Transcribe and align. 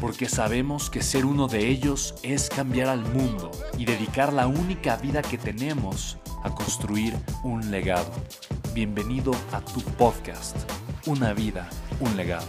porque 0.00 0.28
sabemos 0.28 0.90
que 0.90 1.02
ser 1.02 1.24
uno 1.24 1.48
de 1.48 1.68
ellos 1.68 2.14
es 2.22 2.48
cambiar 2.48 2.88
al 2.88 3.00
mundo 3.00 3.50
y 3.78 3.84
dedicar 3.84 4.32
la 4.32 4.46
única 4.46 4.96
vida 4.96 5.22
que 5.22 5.38
tenemos 5.38 6.18
a 6.42 6.54
construir 6.54 7.14
un 7.42 7.70
legado. 7.70 8.10
Bienvenido 8.74 9.32
a 9.52 9.60
tu 9.60 9.80
podcast, 9.80 10.56
Una 11.06 11.32
vida, 11.32 11.68
un 12.00 12.16
legado. 12.16 12.46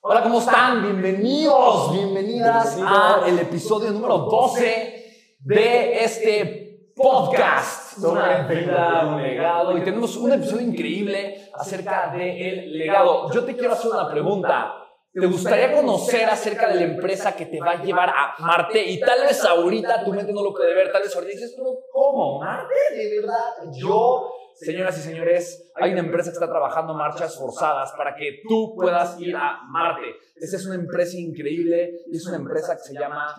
Hola, 0.00 0.22
¿cómo 0.22 0.40
están? 0.40 0.82
Bienvenidos, 0.82 1.92
bienvenidas 1.92 2.78
a 2.80 3.22
el 3.26 3.38
episodio 3.38 3.92
número 3.92 4.18
12 4.18 5.36
de 5.40 6.04
este 6.04 6.92
podcast 6.96 7.81
una 7.98 8.46
vida, 8.46 9.06
un 9.06 9.22
legado. 9.22 9.76
Y 9.76 9.82
tenemos 9.82 10.16
un 10.16 10.32
episodio 10.32 10.66
increíble 10.66 11.50
acerca 11.54 12.12
del 12.12 12.72
legado. 12.72 13.30
Yo 13.32 13.44
te 13.44 13.54
quiero 13.54 13.72
hacer 13.72 13.90
una 13.90 14.08
pregunta. 14.08 14.78
¿Te 15.12 15.26
gustaría 15.26 15.72
conocer 15.72 16.24
acerca 16.24 16.68
de 16.68 16.76
la 16.76 16.82
empresa 16.84 17.36
que 17.36 17.44
te 17.44 17.60
va 17.60 17.72
a 17.72 17.82
llevar 17.82 18.08
a 18.08 18.34
Marte? 18.38 18.82
Y 18.82 18.98
tal 18.98 19.20
vez 19.20 19.44
ahorita 19.44 20.04
tu 20.04 20.12
mente 20.12 20.32
no 20.32 20.42
lo 20.42 20.54
puede 20.54 20.74
ver, 20.74 20.90
tal 20.90 21.02
vez 21.02 21.14
ahorita 21.14 21.32
dices, 21.32 21.54
pero 21.54 21.68
¿cómo? 21.92 22.40
¿Marte? 22.40 22.74
¿De 22.96 23.20
verdad? 23.20 23.44
Yo, 23.74 24.32
señoras 24.54 24.96
y 24.96 25.02
señores, 25.02 25.70
hay 25.74 25.92
una 25.92 26.00
empresa 26.00 26.30
que 26.30 26.34
está 26.34 26.48
trabajando 26.48 26.94
marchas 26.94 27.36
forzadas 27.36 27.92
para 27.92 28.14
que 28.14 28.40
tú 28.48 28.74
puedas 28.74 29.20
ir 29.20 29.36
a 29.36 29.60
Marte. 29.68 30.16
Esa 30.36 30.56
es 30.56 30.64
una 30.64 30.76
empresa 30.76 31.18
increíble 31.18 31.90
y 32.10 32.16
es 32.16 32.26
una 32.26 32.38
empresa 32.38 32.74
que 32.74 32.82
se 32.82 32.94
llama 32.94 33.34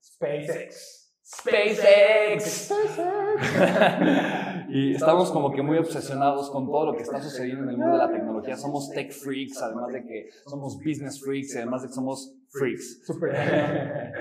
SpaceX. 0.00 1.05
SpaceX. 1.26 2.70
y 4.68 4.94
estamos 4.94 5.32
como 5.32 5.50
que 5.50 5.60
muy 5.60 5.76
obsesionados 5.76 6.50
con 6.50 6.66
todo 6.66 6.86
lo 6.86 6.96
que 6.96 7.02
está 7.02 7.20
sucediendo 7.20 7.64
en 7.64 7.70
el 7.70 7.76
mundo 7.78 7.94
de 7.94 7.98
la 7.98 8.12
tecnología. 8.12 8.56
Somos 8.56 8.90
tech 8.90 9.10
freaks, 9.10 9.60
además 9.60 9.92
de 9.92 10.04
que 10.04 10.28
somos 10.46 10.76
business 10.78 11.20
freaks, 11.20 11.54
y 11.54 11.58
además 11.58 11.82
de 11.82 11.88
que 11.88 11.94
somos 11.94 12.32
freaks. 12.48 13.04
Super. 13.04 13.34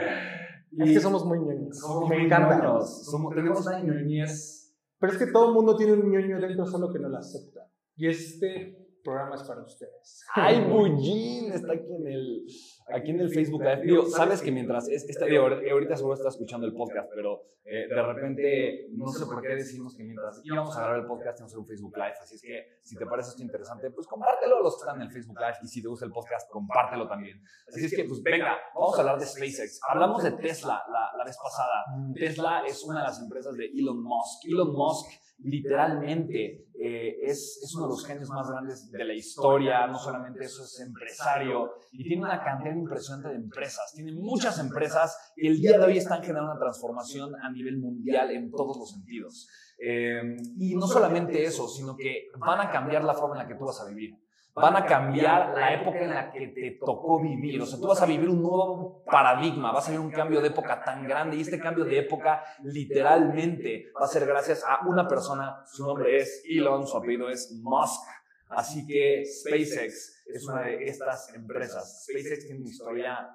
es 0.79 0.91
que 0.93 0.99
somos 0.99 1.25
muy 1.25 1.39
ñoños. 1.39 1.79
Somos 1.79 2.09
Me 2.09 2.25
encanta. 2.25 2.81
Somos, 2.81 3.35
tenemos 3.35 3.65
una 3.67 3.79
ñoñez. 3.81 4.73
Pero 4.97 5.13
es 5.13 5.19
que 5.19 5.27
todo 5.27 5.49
el 5.49 5.53
mundo 5.53 5.75
tiene 5.75 5.93
un 5.93 6.09
ñoño 6.09 6.39
dentro, 6.39 6.65
solo 6.65 6.91
que 6.91 6.97
no 6.97 7.09
lo 7.09 7.19
acepta. 7.19 7.69
Y 7.97 8.07
este 8.07 8.84
programa 9.05 9.35
es 9.35 9.43
para 9.43 9.61
ustedes. 9.61 10.25
¡Ay, 10.35 10.65
Bullín! 10.65 11.53
Está 11.53 11.73
aquí 11.73 11.93
en 11.93 12.07
el 12.07 12.45
aquí 12.87 13.11
en 13.11 13.19
el 13.19 13.29
Facebook 13.29 13.63
Live, 13.63 14.09
sabes 14.09 14.41
que 14.41 14.51
mientras, 14.51 14.87
esta, 14.89 15.25
ahorita 15.25 15.95
seguro 15.95 16.13
estás 16.13 16.33
escuchando 16.33 16.67
el 16.67 16.73
podcast, 16.73 17.09
pero 17.15 17.41
eh, 17.63 17.87
de 17.87 18.01
repente 18.01 18.87
no 18.91 19.07
sé 19.07 19.25
por 19.25 19.41
qué 19.41 19.55
decimos 19.55 19.95
que 19.95 20.03
mientras 20.03 20.39
íbamos 20.43 20.75
a 20.77 20.81
grabar 20.81 20.99
el 20.99 21.05
podcast 21.07 21.37
tenemos 21.37 21.55
un 21.55 21.65
Facebook 21.65 21.95
Live, 21.95 22.13
así 22.21 22.35
es 22.35 22.41
que 22.41 22.79
si 22.83 22.95
te 22.95 23.05
parece 23.05 23.29
esto 23.29 23.41
interesante, 23.41 23.89
pues 23.89 24.05
compártelo 24.05 24.57
a 24.57 24.61
los 24.61 24.75
que 24.75 24.81
están 24.81 25.01
en 25.01 25.07
el 25.07 25.11
Facebook 25.11 25.39
Live 25.39 25.57
y 25.63 25.67
si 25.67 25.81
te 25.81 25.87
gusta 25.87 26.05
el 26.05 26.11
podcast, 26.11 26.49
compártelo 26.49 27.07
también. 27.07 27.41
Así 27.67 27.85
es 27.85 27.95
que, 27.95 28.03
pues 28.03 28.21
venga, 28.21 28.55
vamos 28.75 28.97
a 28.97 29.01
hablar 29.01 29.19
de 29.19 29.25
SpaceX. 29.25 29.79
Hablamos 29.89 30.23
de 30.23 30.31
Tesla 30.31 30.83
la, 30.91 31.11
la 31.17 31.23
vez 31.23 31.37
pasada. 31.41 31.85
Mm. 31.97 32.13
Tesla 32.13 32.63
es 32.67 32.83
una 32.83 32.99
de 32.99 33.07
las 33.07 33.19
empresas 33.19 33.55
de 33.55 33.65
Elon 33.65 34.01
Musk. 34.03 34.45
Elon 34.45 34.73
Musk 34.73 35.24
literalmente 35.39 36.65
eh, 36.79 37.17
es, 37.23 37.59
es, 37.63 37.75
uno 37.75 37.85
de 37.85 37.91
los 37.91 38.05
genios 38.05 38.29
más 38.29 38.49
grandes 38.49 38.91
de 38.91 39.03
la 39.03 39.13
historia, 39.13 39.87
no 39.87 39.97
solamente 39.97 40.43
eso 40.43 40.63
es 40.63 40.79
empresario 40.79 41.71
y 41.91 42.03
tiene 42.03 42.23
una 42.23 42.43
cantidad 42.43 42.73
impresionante 42.73 43.29
de 43.29 43.35
empresas, 43.35 43.91
tiene 43.95 44.13
muchas 44.13 44.59
empresas 44.59 45.33
que 45.35 45.47
el 45.47 45.59
día 45.59 45.77
de 45.77 45.85
hoy 45.85 45.97
están 45.97 46.21
generando 46.21 46.51
una 46.51 46.59
transformación 46.59 47.33
a 47.35 47.51
nivel 47.51 47.77
mundial 47.77 48.31
en 48.31 48.51
todos 48.51 48.77
los 48.77 48.91
sentidos. 48.91 49.47
Eh, 49.77 50.37
y 50.57 50.75
no 50.75 50.87
solamente 50.87 51.43
eso, 51.43 51.67
sino 51.67 51.95
que 51.97 52.27
van 52.39 52.61
a 52.61 52.71
cambiar 52.71 53.03
la 53.03 53.13
forma 53.13 53.35
en 53.35 53.43
la 53.43 53.47
que 53.47 53.55
tú 53.55 53.65
vas 53.65 53.81
a 53.81 53.89
vivir 53.89 54.24
van 54.55 54.77
a 54.77 54.85
cambiar 54.85 55.53
la 55.53 55.73
época 55.73 55.99
en 55.99 56.11
la 56.11 56.31
que 56.31 56.47
te 56.47 56.79
tocó 56.79 57.21
vivir. 57.21 57.61
O 57.61 57.65
sea, 57.65 57.77
tú 57.77 57.87
vas 57.87 58.01
a 58.01 58.05
vivir 58.05 58.29
un 58.29 58.41
nuevo 58.41 59.03
paradigma, 59.03 59.73
vas 59.73 59.87
a 59.87 59.91
vivir 59.91 60.05
un 60.05 60.11
cambio 60.11 60.39
de 60.39 60.47
época 60.47 60.81
tan 60.81 61.05
grande 61.05 61.35
y 61.35 61.41
este 61.41 61.59
cambio 61.59 61.83
de 61.83 61.99
época 61.99 62.41
literalmente 62.63 63.91
va 63.99 64.05
a 64.05 64.07
ser 64.07 64.25
gracias 64.25 64.63
a 64.63 64.87
una 64.87 65.07
persona, 65.07 65.61
su 65.65 65.85
nombre 65.85 66.17
es 66.17 66.41
Elon, 66.49 66.87
su 66.87 66.97
apellido 66.97 67.29
es 67.29 67.51
Musk. 67.61 68.01
Así 68.47 68.87
que 68.87 69.25
SpaceX 69.25 70.23
es 70.27 70.47
una 70.47 70.61
de 70.61 70.85
estas 70.85 71.33
empresas. 71.33 72.05
SpaceX 72.05 72.45
tiene 72.45 72.61
una 72.61 72.69
historia 72.69 73.29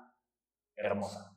hermosa, 0.75 1.37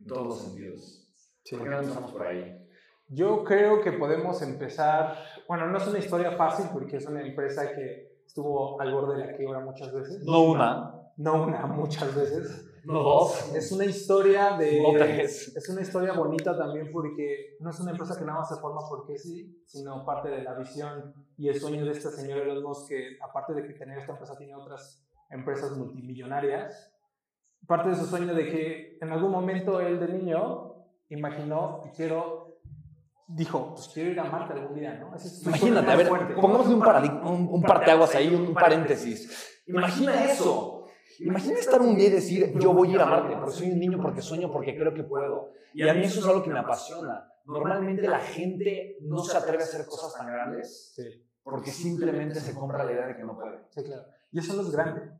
en 0.00 0.06
todos 0.06 0.26
los 0.26 0.42
sentidos. 0.42 1.04
¿Por 1.50 1.64
qué 1.64 1.68
no 1.68 1.80
empezamos 1.80 2.12
por 2.12 2.26
ahí? 2.26 2.64
Yo 3.08 3.44
creo 3.44 3.82
que 3.82 3.92
podemos 3.92 4.40
empezar, 4.40 5.16
bueno, 5.46 5.66
no 5.66 5.78
es 5.78 5.86
una 5.86 5.98
historia 5.98 6.32
fácil 6.32 6.66
porque 6.72 6.96
es 6.96 7.06
una 7.06 7.20
empresa 7.22 7.74
que 7.74 8.07
estuvo 8.28 8.78
al 8.78 8.92
borde 8.92 9.16
de 9.16 9.26
la 9.26 9.36
quiebra 9.36 9.60
muchas 9.60 9.92
veces. 9.92 10.22
No 10.24 10.42
una. 10.42 10.94
No 11.16 11.44
una, 11.44 11.66
muchas 11.66 12.14
veces. 12.14 12.70
No 12.84 13.02
dos. 13.02 13.54
Es 13.54 13.72
una 13.72 13.86
historia 13.86 14.56
de... 14.56 14.82
No 14.82 14.92
tres. 14.92 15.56
Es 15.56 15.68
una 15.68 15.80
historia 15.80 16.12
bonita 16.12 16.56
también 16.56 16.90
porque 16.92 17.56
no 17.60 17.70
es 17.70 17.80
una 17.80 17.92
empresa 17.92 18.18
que 18.18 18.24
nada 18.24 18.40
más 18.40 18.48
se 18.48 18.60
forma 18.60 18.80
porque 18.88 19.18
sí, 19.18 19.62
sino 19.64 20.04
parte 20.04 20.28
de 20.28 20.42
la 20.42 20.54
visión 20.54 21.12
y 21.36 21.48
el 21.48 21.58
sueño 21.58 21.84
de 21.84 21.92
este 21.92 22.10
señor 22.10 22.38
Elon 22.40 22.62
Musk 22.62 22.88
que 22.88 23.18
aparte 23.20 23.54
de 23.54 23.66
que 23.66 23.72
tener 23.72 23.98
esta 23.98 24.12
empresa 24.12 24.36
tiene 24.36 24.54
otras 24.54 25.02
empresas 25.30 25.76
multimillonarias. 25.76 26.92
Parte 27.66 27.88
de 27.88 27.96
su 27.96 28.06
sueño 28.06 28.34
de 28.34 28.46
que 28.46 28.98
en 29.00 29.10
algún 29.10 29.32
momento 29.32 29.80
él 29.80 29.98
de 29.98 30.08
niño 30.08 30.84
imaginó 31.08 31.82
quiero 31.96 32.37
dijo, 33.28 33.74
pues 33.74 33.88
quiero 33.92 34.10
ir 34.10 34.20
a 34.20 34.24
Marte 34.24 34.54
algún 34.54 34.74
día, 34.74 34.94
¿no? 34.94 35.12
Imagínate, 35.46 35.90
a 35.90 35.96
ver, 35.96 36.08
pongamos 36.34 36.66
un, 36.66 36.82
un, 36.82 37.48
un 37.52 37.62
parteaguas 37.62 38.14
ahí, 38.14 38.34
un 38.34 38.54
paréntesis. 38.54 39.62
Imagina 39.66 40.24
eso. 40.24 40.86
Imagina 41.20 41.58
estar 41.58 41.80
un 41.80 41.96
día 41.96 42.08
y 42.08 42.10
decir, 42.10 42.58
yo 42.58 42.72
voy 42.72 42.88
a 42.88 42.92
ir 42.92 43.00
a 43.00 43.06
Marte, 43.06 43.36
porque 43.36 43.52
soy 43.52 43.70
un 43.70 43.78
niño, 43.78 43.98
porque 44.00 44.22
sueño, 44.22 44.50
porque 44.50 44.76
creo 44.76 44.94
que 44.94 45.04
puedo. 45.04 45.52
Y 45.74 45.86
a 45.86 45.92
mí 45.92 46.04
eso 46.04 46.20
es 46.20 46.26
algo 46.26 46.42
que 46.42 46.50
me 46.50 46.58
apasiona. 46.58 47.30
Normalmente 47.44 48.08
la 48.08 48.20
gente 48.20 48.98
no 49.02 49.18
se 49.18 49.36
atreve 49.36 49.62
a 49.62 49.66
hacer 49.66 49.86
cosas 49.86 50.14
tan 50.14 50.26
grandes 50.26 50.94
porque 51.42 51.70
simplemente 51.70 52.40
se 52.40 52.54
compra 52.54 52.84
la 52.84 52.92
idea 52.92 53.06
de 53.06 53.16
que 53.16 53.24
no 53.24 53.34
puede. 53.34 53.58
Sí, 53.70 53.82
claro. 53.82 54.04
Y 54.30 54.38
eso 54.38 54.54
no 54.54 54.62
es 54.62 54.70
grande. 54.70 55.10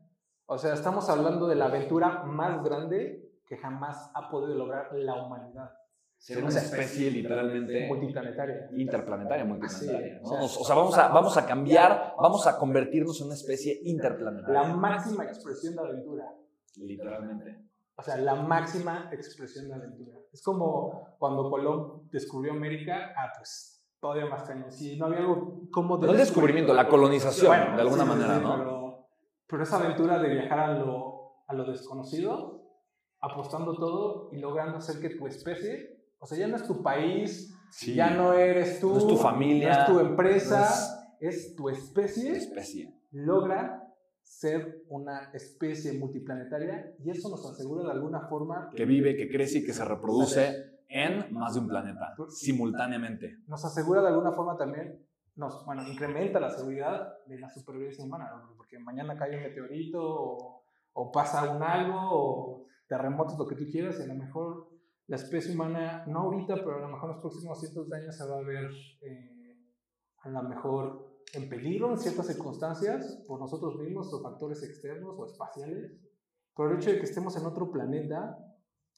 O 0.45 0.57
sea, 0.57 0.73
estamos 0.73 1.09
hablando 1.09 1.47
de 1.47 1.55
la 1.55 1.65
aventura 1.65 2.23
más 2.23 2.63
grande 2.63 3.31
que 3.47 3.57
jamás 3.57 4.11
ha 4.13 4.29
podido 4.29 4.55
lograr 4.55 4.89
la 4.93 5.15
humanidad 5.15 5.71
ser 6.19 6.43
una 6.43 6.59
especie 6.59 7.09
literalmente 7.09 7.87
multiplanetaria. 7.87 8.69
Interplanetaria, 8.75 9.45
multiplanetaria. 9.45 10.19
¿no? 10.21 10.43
O 10.43 10.47
sea, 10.47 10.75
vamos 10.75 10.97
a, 10.97 11.07
vamos 11.07 11.37
a 11.37 11.45
cambiar, 11.45 12.13
vamos 12.21 12.45
a 12.45 12.57
convertirnos 12.57 13.19
en 13.21 13.27
una 13.27 13.35
especie 13.35 13.79
interplanetaria. 13.85 14.61
La 14.63 14.75
máxima 14.75 15.23
expresión 15.23 15.75
de 15.75 15.81
aventura. 15.81 16.25
Literalmente. 16.75 17.65
O 17.95 18.03
sea, 18.03 18.17
la 18.17 18.35
máxima 18.35 19.09
expresión 19.13 19.69
de 19.69 19.75
aventura. 19.75 20.17
Es 20.31 20.43
como 20.43 21.15
cuando 21.17 21.49
Colón 21.49 22.09
descubrió 22.11 22.51
América, 22.51 23.13
ah, 23.17 23.31
pues 23.37 23.87
todavía 23.99 24.25
más 24.25 24.43
cañón. 24.43 24.71
Si 24.71 24.97
no 24.97 25.05
había 25.05 25.19
algo 25.19 25.69
como... 25.71 25.97
De 25.97 26.07
no 26.07 26.13
el 26.13 26.19
descubrimiento, 26.19 26.73
la 26.73 26.87
colonización, 26.87 27.75
de 27.75 27.81
alguna 27.81 28.05
manera, 28.05 28.39
¿no? 28.39 28.57
Pero, 28.57 29.07
pero, 29.47 29.63
esa 29.63 29.77
aventura 29.77 30.19
de 30.19 30.29
viajar 30.29 30.59
a 30.59 30.73
lo, 30.73 31.43
a 31.47 31.53
lo 31.53 31.65
desconocido, 31.65 32.61
apostando 33.21 33.73
todo 33.75 34.29
y 34.31 34.39
logrando 34.39 34.77
hacer 34.77 35.01
que 35.01 35.15
tu 35.15 35.27
especie 35.27 35.98
o 36.19 36.25
sea, 36.25 36.37
ya 36.37 36.47
no 36.47 36.57
es 36.57 36.63
tu 36.63 36.83
país, 36.83 37.55
ya 37.95 38.09
no 38.11 38.33
eres 38.33 38.79
tú, 38.79 38.89
no 38.89 38.97
es 38.97 39.07
tu 39.07 39.17
familia, 39.17 39.73
no 39.73 39.79
es 39.79 39.85
tu 39.85 39.99
empresa, 39.99 41.15
es, 41.19 41.55
tu 41.55 41.69
especie. 41.69 42.37
especie. 42.37 42.93
Logra 43.11 43.85
ser 44.21 44.83
una 44.89 45.31
especie 45.33 45.93
multiplanetaria 45.93 46.93
y 46.99 47.09
eso 47.09 47.29
nos 47.29 47.45
asegura 47.45 47.83
de 47.83 47.91
alguna 47.91 48.27
forma 48.27 48.69
que 48.75 48.85
vive, 48.85 49.15
que 49.15 49.29
crece 49.29 49.59
y 49.59 49.65
que 49.65 49.73
se 49.73 49.83
reproduce 49.83 50.79
en 50.87 51.33
más 51.33 51.53
de 51.53 51.61
un 51.61 51.67
planeta 51.67 52.15
simultáneamente. 52.29 53.37
Nos 53.47 53.63
asegura 53.63 54.01
de 54.01 54.09
alguna 54.09 54.31
forma 54.31 54.57
también, 54.57 55.05
nos, 55.35 55.65
bueno, 55.65 55.87
incrementa 55.87 56.39
la 56.39 56.49
seguridad 56.49 57.13
de 57.27 57.39
la 57.39 57.49
supervivencia 57.49 58.03
humana, 58.03 58.29
porque 58.57 58.77
mañana 58.79 59.15
cae 59.17 59.37
un 59.37 59.43
meteorito 59.43 59.99
o, 60.01 60.63
o, 60.93 61.11
pasa 61.11 61.49
un 61.55 61.63
algo 61.63 61.99
o 62.01 62.65
terremotos, 62.87 63.37
lo 63.37 63.47
que 63.47 63.55
tú 63.55 63.65
quieras, 63.71 63.99
y 63.99 64.03
a 64.03 64.07
lo 64.07 64.15
mejor 64.15 64.58
la 65.09 65.15
especie 65.15 65.53
humana, 65.53 66.05
no 66.07 66.19
ahorita, 66.19 66.55
pero 66.63 66.77
a 66.77 66.81
lo 66.81 66.87
mejor 66.87 67.09
en 67.09 67.15
los 67.15 67.21
próximos 67.21 67.59
cientos 67.59 67.89
de 67.89 67.97
años 67.97 68.15
se 68.15 68.27
va 68.27 68.37
a 68.37 68.43
ver 68.43 68.69
eh, 69.01 69.57
a 70.21 70.29
lo 70.29 70.43
mejor 70.43 71.23
en 71.33 71.49
peligro 71.49 71.91
en 71.91 71.97
ciertas 71.97 72.27
circunstancias 72.27 73.23
por 73.27 73.39
nosotros 73.39 73.75
mismos 73.77 74.13
o 74.13 74.21
factores 74.21 74.61
externos 74.61 75.15
o 75.17 75.25
espaciales, 75.25 75.99
por 76.53 76.71
el 76.71 76.77
hecho 76.77 76.91
de 76.91 76.99
que 76.99 77.05
estemos 77.05 77.35
en 77.37 77.45
otro 77.47 77.71
planeta 77.71 78.37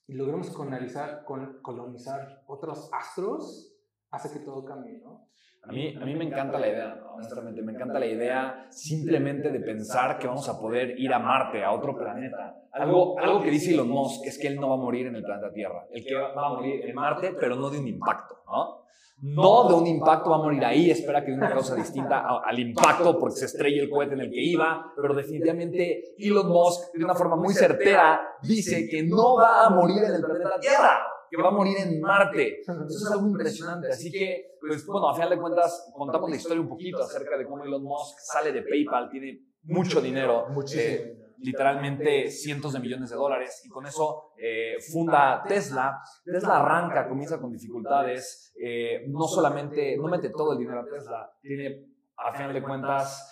y 0.05 0.15
logremos 0.15 0.49
colonizar, 0.49 1.23
colonizar 1.61 2.43
otros 2.47 2.89
astros, 2.91 3.73
hace 4.09 4.37
que 4.37 4.43
todo 4.43 4.65
cambie, 4.65 4.99
¿no? 4.99 5.29
A 5.63 5.71
mí, 5.71 5.95
a 5.95 6.05
mí 6.05 6.15
me 6.15 6.25
encanta 6.25 6.57
la 6.57 6.67
idea, 6.67 7.03
honestamente, 7.13 7.61
me 7.61 7.71
encanta 7.73 7.99
la 7.99 8.07
idea 8.07 8.67
simplemente 8.71 9.51
de 9.51 9.59
pensar 9.59 10.17
que 10.17 10.25
vamos 10.25 10.49
a 10.49 10.59
poder 10.59 10.99
ir 10.99 11.13
a 11.13 11.19
Marte, 11.19 11.63
a 11.63 11.71
otro 11.71 11.95
planeta. 11.95 12.55
Algo, 12.71 13.19
algo 13.19 13.43
que 13.43 13.51
dice 13.51 13.73
Elon 13.73 13.89
Musk 13.89 14.25
es 14.25 14.39
que 14.39 14.47
él 14.47 14.59
no 14.59 14.69
va 14.69 14.75
a 14.75 14.77
morir 14.77 15.05
en 15.07 15.15
el 15.15 15.23
planeta 15.23 15.51
Tierra, 15.53 15.85
el 15.91 16.03
que 16.03 16.15
va 16.15 16.47
a 16.47 16.49
morir 16.49 16.83
en 16.83 16.95
Marte, 16.95 17.35
pero 17.39 17.55
no 17.55 17.69
de 17.69 17.79
un 17.79 17.87
impacto, 17.87 18.37
¿no? 18.47 18.81
No 19.21 19.67
de 19.69 19.75
un 19.75 19.85
impacto 19.85 20.31
va 20.31 20.37
a 20.37 20.39
morir 20.39 20.65
ahí, 20.65 20.89
espera 20.89 21.23
que 21.23 21.29
de 21.29 21.37
una 21.37 21.51
causa 21.51 21.75
distinta 21.75 22.25
al 22.43 22.57
impacto 22.57 23.19
porque 23.19 23.35
se 23.35 23.45
estrella 23.45 23.83
el 23.83 23.89
cohete 23.89 24.15
en 24.15 24.21
el 24.21 24.31
que 24.31 24.41
iba, 24.41 24.91
pero 24.99 25.13
definitivamente 25.13 26.15
Elon 26.17 26.47
Musk 26.47 26.91
de 26.95 27.05
una 27.05 27.13
forma 27.13 27.35
muy 27.35 27.53
certera 27.53 28.19
dice 28.41 28.89
que 28.89 29.03
no 29.03 29.35
va 29.35 29.67
a 29.67 29.69
morir 29.69 30.03
en 30.05 30.15
el 30.15 30.21
planeta 30.21 30.59
Tierra 30.59 31.10
que 31.31 31.41
va 31.41 31.47
a 31.47 31.51
morir 31.51 31.77
en 31.79 32.01
Marte. 32.01 32.59
Eso 32.61 32.85
es 32.85 33.11
algo 33.11 33.27
impresionante. 33.27 33.87
Así 33.87 34.11
que, 34.11 34.57
pues 34.59 34.85
bueno, 34.85 35.09
a 35.09 35.15
final 35.15 35.29
de 35.29 35.37
cuentas, 35.37 35.91
contamos 35.95 36.29
la 36.29 36.35
historia 36.35 36.59
un 36.59 36.67
poquito 36.67 37.01
acerca 37.01 37.37
de 37.37 37.45
cómo 37.45 37.63
Elon 37.63 37.83
Musk 37.83 38.19
sale 38.19 38.51
de 38.51 38.61
PayPal, 38.63 39.09
tiene 39.09 39.39
mucho 39.63 40.01
dinero. 40.01 40.47
Eh, 40.75 41.17
literalmente 41.37 42.29
cientos 42.29 42.73
de 42.73 42.79
millones 42.79 43.09
de 43.09 43.15
dólares 43.15 43.63
y 43.65 43.69
con 43.69 43.85
eso 43.85 44.33
eh, 44.37 44.75
funda 44.91 45.41
Tesla. 45.47 45.99
Tesla 46.23 46.59
arranca, 46.59 47.07
comienza 47.07 47.39
con 47.39 47.51
dificultades, 47.51 48.53
eh, 48.61 49.05
no 49.07 49.25
solamente, 49.27 49.97
no 49.97 50.07
mete 50.07 50.29
todo 50.29 50.53
el 50.53 50.59
dinero 50.59 50.81
a 50.81 50.85
Tesla, 50.85 51.31
tiene 51.41 51.87
a 52.17 52.33
final 52.33 52.53
de 52.53 52.61
cuentas 52.61 53.27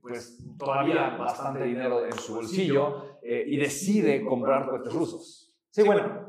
pues 0.00 0.38
todavía 0.58 1.16
bastante 1.16 1.64
dinero 1.64 2.04
en 2.04 2.12
su 2.12 2.34
bolsillo 2.34 3.18
y 3.22 3.56
decide 3.56 4.24
comprar 4.24 4.68
cohetes 4.68 4.92
rusos. 4.92 5.44
Sí, 5.70 5.82
bueno, 5.82 6.23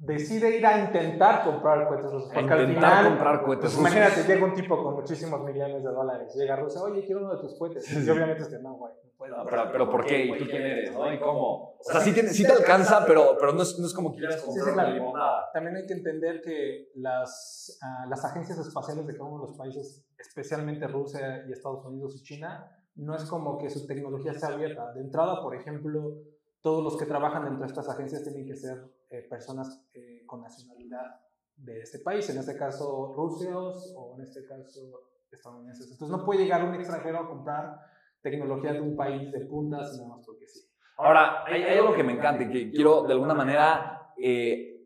decide 0.00 0.56
ir 0.56 0.66
a 0.66 0.78
intentar 0.78 1.44
comprar 1.44 1.86
cohetes 1.86 2.10
rusos. 2.10 2.30
Porque 2.32 2.52
al 2.52 2.66
final, 2.66 3.08
comprar 3.08 3.42
cohetes 3.42 3.74
pues. 3.74 3.78
Imagínate, 3.78 4.24
llega 4.24 4.44
un 4.44 4.54
tipo 4.54 4.82
con 4.82 4.94
muchísimos 4.94 5.44
millones 5.44 5.84
de 5.84 5.90
dólares, 5.90 6.34
llega 6.34 6.54
a 6.54 6.56
Rusia, 6.56 6.82
oye, 6.82 7.04
quiero 7.04 7.20
uno 7.20 7.34
de 7.34 7.40
tus 7.42 7.58
cohetes. 7.58 7.90
Y 7.92 8.08
obviamente 8.08 8.42
es 8.42 8.48
que 8.48 8.58
no, 8.60 8.74
güey, 8.76 8.94
no 9.04 9.10
puedo. 9.16 9.36
pero, 9.44 9.68
pero 9.70 9.90
¿por 9.90 10.06
qué? 10.06 10.24
¿Y 10.24 10.38
tú 10.38 10.46
quién 10.46 10.62
eres? 10.62 10.92
¿no? 10.92 11.12
¿Y 11.12 11.20
cómo? 11.20 11.74
O 11.78 11.82
sea, 11.82 12.00
sí, 12.00 12.14
te, 12.14 12.26
sí 12.28 12.44
te 12.44 12.52
alcanza, 12.52 13.04
pero, 13.06 13.36
pero 13.38 13.52
no, 13.52 13.62
es, 13.62 13.78
no 13.78 13.86
es 13.86 13.92
como 13.92 14.12
quieras 14.14 14.42
comprar 14.42 14.86
sí, 14.86 14.92
sí, 14.92 14.92
limonada. 14.94 15.50
También 15.52 15.76
hay 15.76 15.86
que 15.86 15.94
entender 15.94 16.40
que 16.40 16.88
las, 16.94 17.78
uh, 17.82 18.08
las 18.08 18.24
agencias 18.24 18.58
espaciales 18.58 19.06
de 19.06 19.12
cada 19.12 19.28
uno 19.28 19.42
de 19.44 19.48
los 19.48 19.58
países, 19.58 20.06
especialmente 20.18 20.86
Rusia 20.88 21.44
y 21.46 21.52
Estados 21.52 21.84
Unidos 21.84 22.16
y 22.16 22.22
China, 22.22 22.70
no 22.96 23.14
es 23.14 23.24
como 23.24 23.58
que 23.58 23.68
su 23.68 23.86
tecnología 23.86 24.32
sea 24.32 24.50
abierta. 24.50 24.92
De 24.92 25.00
entrada, 25.00 25.42
por 25.42 25.54
ejemplo, 25.54 26.16
todos 26.62 26.82
los 26.82 26.96
que 26.96 27.04
trabajan 27.04 27.44
dentro 27.44 27.60
de 27.60 27.66
estas 27.66 27.88
agencias 27.88 28.22
tienen 28.22 28.46
que 28.46 28.56
ser 28.56 28.78
eh, 29.10 29.26
personas 29.28 29.84
eh, 29.92 30.22
con 30.24 30.40
nacionalidad 30.40 31.20
de 31.56 31.80
este 31.80 31.98
país, 31.98 32.30
en 32.30 32.38
este 32.38 32.56
caso 32.56 33.12
rusios 33.12 33.92
o 33.96 34.14
en 34.16 34.22
este 34.22 34.46
caso 34.46 35.10
estadounidenses. 35.30 35.90
Entonces 35.90 36.16
no 36.16 36.24
puede 36.24 36.44
llegar 36.44 36.64
un 36.64 36.76
extranjero 36.76 37.18
a 37.18 37.28
comprar 37.28 37.76
tecnología 38.22 38.72
de 38.72 38.80
un 38.80 38.96
país 38.96 39.32
de 39.32 39.40
puntas 39.46 39.96
nada 39.96 40.10
más 40.10 40.24
porque 40.24 40.46
sí. 40.46 40.60
Ahora, 40.96 41.44
hay, 41.44 41.64
algo 41.78 41.94
que 41.94 42.04
me 42.04 42.12
encanta 42.12 42.44
y 42.44 42.50
que 42.50 42.70
quiero 42.70 43.02
de 43.02 43.14
alguna 43.14 43.34
manera, 43.34 44.12
eh, 44.22 44.80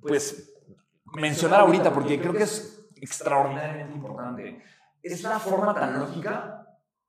pues, 0.00 0.54
mencionar 1.14 1.62
ahorita 1.62 1.92
porque 1.92 2.20
creo 2.20 2.34
que 2.34 2.44
es 2.44 2.88
extraordinariamente 2.96 3.94
importante. 3.94 4.62
Es 5.02 5.22
la 5.24 5.40
forma 5.40 5.74
tan 5.74 5.98
lógica 5.98 6.66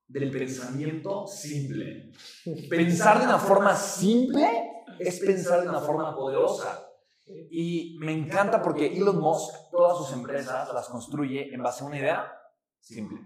del 0.07 0.31
pensamiento 0.31 1.27
simple. 1.27 2.13
Pensar 2.69 3.19
de 3.19 3.25
una 3.25 3.37
forma 3.37 3.75
simple 3.75 4.70
es 5.01 5.19
pensar 5.19 5.61
de 5.61 5.69
una 5.69 5.81
forma 5.81 6.15
poderosa. 6.15 6.87
Y 7.49 7.97
me 7.99 8.11
encanta 8.11 8.61
porque 8.61 8.87
Elon 8.87 9.19
Musk, 9.19 9.69
todas 9.71 9.97
sus 9.97 10.13
empresas 10.13 10.73
las 10.73 10.89
construye 10.89 11.53
en 11.53 11.61
base 11.61 11.83
a 11.83 11.87
una 11.87 11.97
idea 11.97 12.33
simple. 12.79 13.19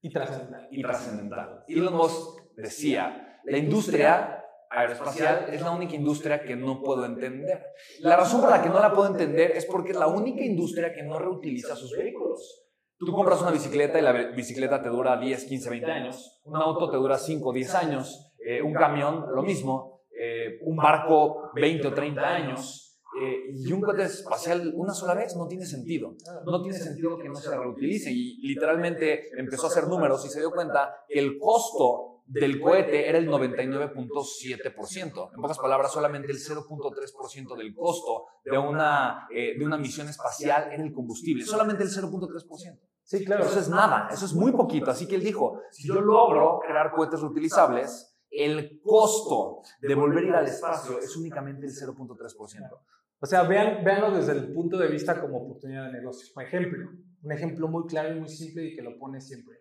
Y 0.00 0.10
trascendental. 0.10 0.68
Y 0.70 0.82
trascendental. 0.82 1.64
Elon 1.68 1.94
Musk 1.94 2.54
decía, 2.56 3.40
la 3.44 3.58
industria 3.58 4.40
aeroespacial 4.70 5.46
es 5.52 5.62
la 5.62 5.72
única 5.72 5.96
industria 5.96 6.42
que 6.42 6.54
no 6.54 6.80
puedo 6.80 7.04
entender. 7.04 7.64
La 8.00 8.16
razón 8.16 8.40
por 8.40 8.50
la 8.50 8.62
que 8.62 8.68
no 8.68 8.78
la 8.78 8.92
puedo 8.92 9.08
entender 9.08 9.50
es 9.52 9.66
porque 9.66 9.90
es 9.90 9.96
la 9.96 10.06
única 10.06 10.42
industria 10.42 10.92
que 10.92 11.02
no 11.02 11.18
reutiliza 11.18 11.74
sus 11.74 11.96
vehículos. 11.96 12.66
Tú 12.96 13.12
compras 13.12 13.40
una 13.42 13.50
bicicleta 13.50 13.98
y 13.98 14.02
la 14.02 14.12
bicicleta 14.12 14.82
te 14.82 14.90
dura 14.90 15.18
10, 15.18 15.44
15, 15.44 15.70
20 15.70 15.90
años. 15.90 16.40
Un 16.44 16.56
auto 16.56 16.90
te 16.90 16.98
dura 16.98 17.18
5, 17.18 17.52
10 17.52 17.74
años. 17.74 18.32
Eh, 18.44 18.62
un 18.62 18.74
camión, 18.74 19.26
lo 19.34 19.42
mismo. 19.42 19.99
Eh, 20.40 20.58
un 20.62 20.76
barco, 20.76 21.50
20 21.54 21.88
o 21.88 21.94
30 21.94 22.22
años. 22.22 22.86
Eh, 23.20 23.52
y 23.56 23.72
un 23.72 23.80
cohete 23.80 24.04
espacial 24.04 24.72
una 24.74 24.94
sola 24.94 25.14
vez 25.14 25.36
no 25.36 25.48
tiene 25.48 25.66
sentido. 25.66 26.14
No 26.46 26.62
tiene 26.62 26.78
sentido 26.78 27.18
que 27.18 27.28
no 27.28 27.34
se 27.34 27.56
reutilice. 27.56 28.10
Y 28.10 28.40
literalmente 28.46 29.28
empezó 29.38 29.66
a 29.66 29.70
hacer 29.70 29.88
números 29.88 30.24
y 30.24 30.30
se 30.30 30.40
dio 30.40 30.50
cuenta 30.50 31.04
que 31.08 31.18
el 31.18 31.38
costo 31.38 32.22
del 32.24 32.60
cohete 32.60 33.08
era 33.08 33.18
el 33.18 33.28
99.7%. 33.28 35.30
En 35.34 35.42
pocas 35.42 35.58
palabras, 35.58 35.92
solamente 35.92 36.30
el 36.30 36.38
0.3% 36.38 37.56
del 37.56 37.74
costo 37.74 38.26
de 38.44 38.56
una, 38.56 39.26
de 39.30 39.64
una 39.64 39.76
misión 39.76 40.08
espacial 40.08 40.70
era 40.72 40.82
el 40.82 40.92
combustible. 40.92 41.44
Solamente 41.44 41.82
el 41.82 41.90
0.3%. 41.90 42.78
Sí, 43.02 43.24
claro. 43.24 43.44
Eso 43.44 43.58
es 43.58 43.68
nada, 43.68 44.08
eso 44.12 44.24
es 44.24 44.34
muy 44.34 44.52
poquito. 44.52 44.92
Así 44.92 45.08
que 45.08 45.16
él 45.16 45.24
dijo, 45.24 45.60
si 45.72 45.88
yo 45.88 46.00
logro 46.00 46.60
crear 46.64 46.92
cohetes 46.92 47.20
reutilizables, 47.20 48.09
el 48.30 48.80
costo 48.80 49.62
de 49.80 49.94
volver 49.94 50.24
a 50.24 50.26
ir 50.28 50.34
al 50.34 50.46
espacio 50.46 50.98
es 50.98 51.16
únicamente 51.16 51.66
el 51.66 51.72
0.3%. 51.72 52.78
O 53.22 53.26
sea, 53.26 53.42
vean, 53.42 53.84
véanlo 53.84 54.16
desde 54.16 54.32
el 54.32 54.52
punto 54.52 54.78
de 54.78 54.88
vista 54.88 55.20
como 55.20 55.38
oportunidad 55.38 55.86
de 55.86 55.98
negocio. 55.98 56.32
Por 56.32 56.44
ejemplo, 56.44 56.88
un 57.22 57.32
ejemplo 57.32 57.68
muy 57.68 57.86
claro 57.86 58.16
y 58.16 58.20
muy 58.20 58.28
simple 58.28 58.64
y 58.64 58.74
que 58.74 58.82
lo 58.82 58.98
pone 58.98 59.20
siempre. 59.20 59.56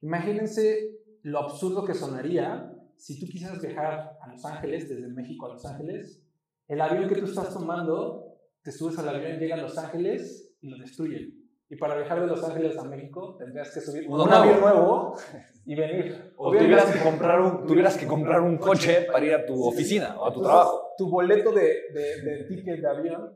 Imagínense 0.00 0.98
lo 1.22 1.40
absurdo 1.40 1.84
que 1.84 1.94
sonaría 1.94 2.72
si 2.96 3.20
tú 3.20 3.26
quisieras 3.26 3.60
viajar 3.60 4.18
a 4.20 4.32
Los 4.32 4.44
Ángeles, 4.44 4.88
desde 4.88 5.08
México 5.08 5.46
a 5.46 5.50
Los 5.50 5.64
Ángeles, 5.64 6.22
el 6.66 6.80
avión 6.80 7.08
que 7.08 7.16
tú 7.16 7.26
estás 7.26 7.52
tomando, 7.52 8.38
te 8.62 8.72
subes 8.72 8.98
al 8.98 9.08
avión, 9.08 9.38
llega 9.38 9.54
a 9.54 9.62
Los 9.62 9.76
Ángeles 9.78 10.56
y 10.60 10.68
lo 10.68 10.78
destruyen. 10.78 11.35
Y 11.68 11.76
para 11.76 11.96
viajar 11.96 12.20
de 12.20 12.28
Los 12.28 12.44
Ángeles 12.44 12.78
a 12.78 12.84
México 12.84 13.36
tendrías 13.36 13.72
que 13.74 13.80
subir 13.80 14.08
un, 14.08 14.32
avión 14.32 14.60
nuevo 14.60 15.16
y 15.64 15.74
venir. 15.74 16.32
O 16.36 16.52
tuvieras 16.52 16.92
que, 16.92 17.00
comprar 17.02 17.40
un, 17.40 17.66
tuvieras 17.66 17.96
que 17.96 18.06
comprar 18.06 18.40
un 18.40 18.56
coche 18.56 19.06
para 19.10 19.24
ir 19.24 19.34
a 19.34 19.44
tu 19.44 19.66
oficina 19.66 20.16
o 20.18 20.26
a 20.26 20.32
tu 20.32 20.42
trabajo. 20.42 20.92
Tu 20.96 21.08
boleto 21.08 21.50
de, 21.52 21.82
de, 21.92 22.22
de 22.22 22.44
ticket 22.44 22.80
de 22.80 22.88
avión 22.88 23.32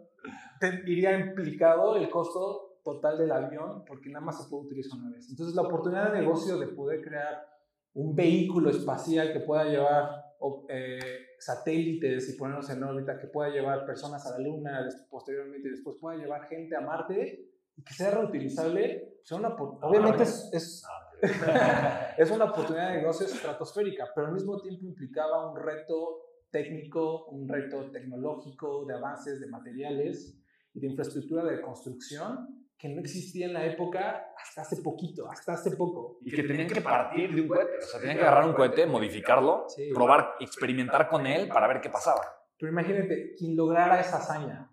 te 0.60 0.82
iría 0.86 1.18
implicado 1.18 1.96
el 1.96 2.08
costo 2.08 2.78
total 2.84 3.18
del 3.18 3.32
avión 3.32 3.84
porque 3.84 4.10
nada 4.10 4.24
más 4.24 4.42
se 4.42 4.48
puede 4.48 4.66
utilizar 4.66 4.98
una 4.98 5.10
vez. 5.10 5.28
Entonces 5.28 5.54
la 5.54 5.62
oportunidad 5.62 6.12
de 6.12 6.20
negocio 6.20 6.58
de 6.58 6.68
poder 6.68 7.02
crear 7.02 7.46
un 7.94 8.14
vehículo 8.14 8.70
espacial 8.70 9.32
que 9.32 9.40
pueda 9.40 9.64
llevar 9.64 10.24
eh, 10.68 10.98
satélites 11.38 12.28
y 12.30 12.38
ponernos 12.38 12.70
en 12.70 12.82
órbita, 12.82 13.18
que 13.18 13.26
pueda 13.26 13.50
llevar 13.50 13.84
personas 13.84 14.24
a 14.26 14.38
la 14.38 14.38
Luna 14.38 14.88
posteriormente 15.10 15.68
y 15.68 15.72
después 15.72 15.96
pueda 16.00 16.16
llevar 16.16 16.46
gente 16.46 16.76
a 16.76 16.80
Marte, 16.80 17.49
que 17.84 17.94
sea 17.94 18.10
reutilizable, 18.10 19.18
pues, 19.18 19.32
una, 19.32 19.48
obviamente 19.48 20.22
es, 20.22 20.50
es, 20.52 20.84
es, 22.18 22.30
una 22.30 22.46
oportunidad 22.46 22.90
de 22.90 22.98
negocio 22.98 23.26
estratosférica, 23.26 24.08
pero 24.14 24.28
al 24.28 24.32
mismo 24.32 24.60
tiempo 24.60 24.86
implicaba 24.86 25.50
un 25.50 25.56
reto 25.56 26.30
técnico, 26.50 27.26
un 27.26 27.48
reto 27.48 27.90
tecnológico, 27.90 28.84
de 28.86 28.94
avances 28.94 29.40
de 29.40 29.46
materiales 29.46 30.36
y 30.74 30.80
de 30.80 30.86
infraestructura 30.88 31.44
de 31.44 31.60
construcción 31.60 32.66
que 32.80 32.88
no 32.88 33.00
existía 33.00 33.46
en 33.46 33.52
la 33.52 33.66
época 33.66 34.32
hasta 34.42 34.62
hace 34.62 34.82
poquito, 34.82 35.30
hasta 35.30 35.52
hace 35.52 35.76
poco. 35.76 36.18
Y 36.22 36.30
que 36.30 36.42
tenían 36.42 36.66
que 36.66 36.80
partir 36.80 37.34
de 37.34 37.42
un 37.42 37.48
cohete, 37.48 37.76
o 37.76 37.82
sea, 37.82 38.00
tenían 38.00 38.16
que 38.16 38.22
agarrar 38.22 38.46
un 38.46 38.54
cohete, 38.54 38.86
modificarlo, 38.86 39.66
probar, 39.92 40.36
experimentar 40.40 41.06
con 41.08 41.26
él 41.26 41.46
para 41.48 41.68
ver 41.68 41.82
qué 41.82 41.90
pasaba. 41.90 42.22
Pero 42.58 42.72
imagínate, 42.72 43.34
quien 43.36 43.54
lograra 43.54 44.00
esa 44.00 44.16
hazaña, 44.16 44.70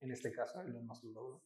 en 0.00 0.12
este 0.12 0.30
caso, 0.30 0.60
Elon 0.60 0.86
Musk 0.86 1.04
lo 1.04 1.12
logró, 1.12 1.42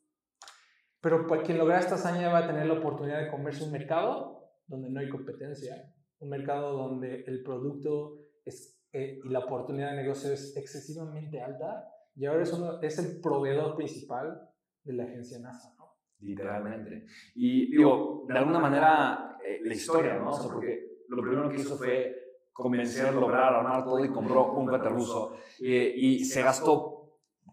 pero 1.01 1.27
quien 1.45 1.59
logra 1.59 1.79
esta 1.79 1.95
hazaña 1.95 2.33
va 2.33 2.39
a 2.39 2.47
tener 2.47 2.67
la 2.67 2.75
oportunidad 2.75 3.21
de 3.21 3.31
comerse 3.31 3.65
un 3.65 3.73
mercado 3.73 4.51
donde 4.67 4.91
no 4.91 5.01
hay 5.01 5.09
competencia 5.09 5.95
un 6.21 6.31
mercado 6.31 6.73
donde 6.73 7.25
el 7.27 7.43
producto 7.43 8.19
es, 8.45 8.81
eh, 8.93 9.21
y 9.23 9.29
la 9.29 9.41
oportunidad 9.41 9.91
de 9.91 10.03
negocio 10.03 10.33
es 10.33 10.57
excesivamente 10.57 11.41
alta 11.41 11.89
y 12.15 12.27
ahora 12.27 12.43
es, 12.43 12.53
uno, 12.53 12.81
es 12.83 12.99
el 12.99 13.21
proveedor 13.21 13.77
principal 13.77 14.41
de 14.83 14.93
la 14.93 15.05
agencia 15.05 15.39
NASA. 15.39 15.75
¿no? 15.79 15.93
Literalmente. 16.21 17.07
Y 17.37 17.71
digo, 17.71 18.25
de 18.27 18.39
alguna 18.39 18.59
manera, 18.59 19.39
eh, 19.45 19.61
la 19.63 19.75
historia, 19.75 20.19
¿no? 20.19 20.31
O 20.31 20.33
sea, 20.33 20.51
porque 20.51 21.05
lo 21.09 21.23
primero 21.23 21.49
que 21.49 21.57
hizo 21.57 21.77
fue 21.77 22.41
convencer, 22.53 23.15
lograr, 23.15 23.55
armar 23.55 23.85
todo 23.85 24.05
y 24.05 24.09
compró 24.09 24.53
un 24.53 24.67
cohete 24.67 24.89
ruso. 24.89 25.37
Eh, 25.61 25.95
y 25.97 26.25
se 26.25 26.43
gastó 26.43 27.08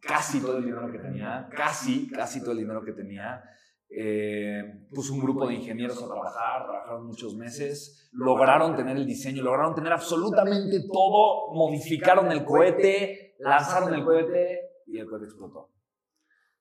casi 0.06 0.40
todo 0.40 0.58
el 0.58 0.66
dinero 0.66 0.92
que 0.92 1.00
tenía, 1.00 1.50
casi, 1.56 2.08
casi 2.08 2.42
todo 2.42 2.52
el 2.52 2.60
dinero 2.60 2.84
que 2.84 2.94
tenía. 2.94 3.44
Eh, 3.90 4.88
puso 4.94 5.14
un 5.14 5.22
grupo 5.22 5.48
de 5.48 5.54
ingenieros 5.54 6.02
a 6.02 6.08
trabajar, 6.08 6.66
trabajaron 6.66 7.06
muchos 7.06 7.36
meses, 7.36 8.10
lograron 8.12 8.76
tener 8.76 8.98
el 8.98 9.06
diseño, 9.06 9.44
lograron 9.44 9.76
tener 9.76 9.94
absolutamente 9.94 10.88
todo, 10.92 11.54
modificaron 11.54 12.32
el 12.32 12.44
cohete, 12.44 13.36
lanzaron 13.40 13.94
el 13.94 14.04
cohete 14.04 14.60
y 14.88 14.98
el 14.98 15.08
cohete 15.08 15.26
explotó. 15.26 15.72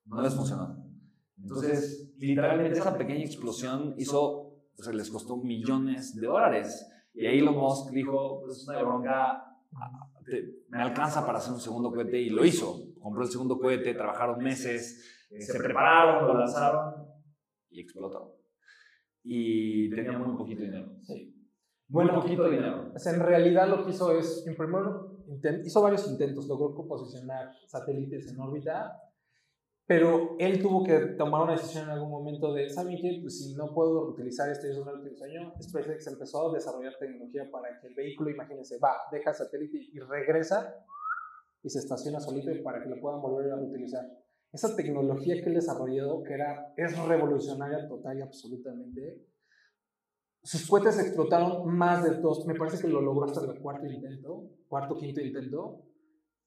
No 0.05 0.21
les 0.21 0.35
funcionó. 0.35 0.85
Entonces, 1.37 2.13
literalmente 2.17 2.79
esa 2.79 2.97
pequeña 2.97 3.25
explosión 3.25 3.95
hizo, 3.97 4.21
o 4.21 4.83
sea, 4.83 4.93
les 4.93 5.09
costó 5.09 5.37
millones 5.37 6.15
de 6.15 6.27
dólares. 6.27 6.87
Y 7.13 7.25
ahí 7.25 7.39
Elon 7.39 7.55
Musk 7.55 7.91
dijo, 7.91 8.41
pues 8.41 8.57
es 8.57 8.67
una 8.67 8.81
bronca, 8.81 9.43
me 10.69 10.81
alcanza 10.81 11.25
para 11.25 11.39
hacer 11.39 11.53
un 11.53 11.59
segundo 11.59 11.91
cohete 11.91 12.19
y 12.19 12.29
lo 12.29 12.45
hizo. 12.45 12.84
Compró 13.05 13.21
el 13.21 13.29
segundo 13.29 13.59
cohete, 13.59 13.93
trabajaron 13.93 14.39
meses, 14.39 15.27
se 15.37 15.59
prepararon, 15.59 16.25
lo 16.25 16.39
lanzaron 16.39 17.05
y 17.69 17.81
explotó. 17.81 18.39
Y 19.21 19.91
tenía 19.91 20.17
muy 20.17 20.35
poquito 20.35 20.63
dinero. 20.63 20.91
Sí. 21.03 21.31
Muy 21.87 22.07
poquito 22.09 22.49
dinero. 22.49 22.91
O 22.95 22.97
sea, 22.97 23.13
en 23.13 23.19
realidad 23.19 23.69
lo 23.69 23.85
que 23.85 23.91
hizo 23.91 24.11
es, 24.17 24.43
en 24.47 24.55
primer 24.55 24.81
hizo 25.63 25.81
varios 25.83 26.07
intentos, 26.07 26.47
logró 26.47 26.73
posicionar 26.87 27.51
satélites 27.67 28.27
en 28.31 28.39
órbita, 28.39 28.99
pero 29.85 30.35
él 30.39 30.59
tuvo 30.59 30.83
que 30.83 30.97
tomar 31.15 31.43
una 31.43 31.51
decisión 31.51 31.83
en 31.83 31.91
algún 31.91 32.09
momento 32.09 32.55
de, 32.55 32.71
¿saben 32.71 32.97
qué? 32.99 33.19
Pues 33.21 33.37
si 33.37 33.53
no 33.53 33.71
puedo 33.71 34.09
utilizar 34.09 34.49
este 34.49 34.75
último 34.75 35.03
diseño, 35.03 35.53
SpaceX 35.61 36.07
empezó 36.07 36.49
a 36.49 36.53
desarrollar 36.55 36.95
tecnología 36.99 37.51
para 37.51 37.79
que 37.79 37.85
el 37.85 37.93
vehículo, 37.93 38.31
imagínense, 38.31 38.79
va, 38.79 38.95
deja 39.11 39.31
satélite 39.31 39.77
y 39.93 39.99
regresa 39.99 40.73
y 41.65 41.69
se 41.69 41.79
estaciona 41.79 42.19
solito 42.19 42.51
para 42.63 42.81
que 42.81 42.89
lo 42.89 43.01
puedan 43.01 43.21
volver 43.21 43.51
a 43.51 43.55
utilizar. 43.57 44.05
Esa 44.53 44.75
tecnología 44.75 45.41
que 45.41 45.49
él 45.49 45.55
desarrolló, 45.55 46.21
que 46.21 46.33
era, 46.35 46.73
es 46.77 46.95
revolucionaria 46.97 47.87
total 47.87 48.19
y 48.19 48.21
absolutamente, 48.21 49.25
sus 50.43 50.67
cohetes 50.69 50.99
explotaron 50.99 51.75
más 51.75 52.03
de 52.03 52.21
dos, 52.21 52.45
me 52.45 52.53
parece 52.53 52.79
que 52.79 52.87
lo 52.87 53.01
logró 53.01 53.25
hasta 53.25 53.51
el 53.51 53.59
cuarto 53.59 53.87
intento, 53.87 54.51
cuarto, 54.67 54.95
quinto 54.95 55.21
intento, 55.21 55.81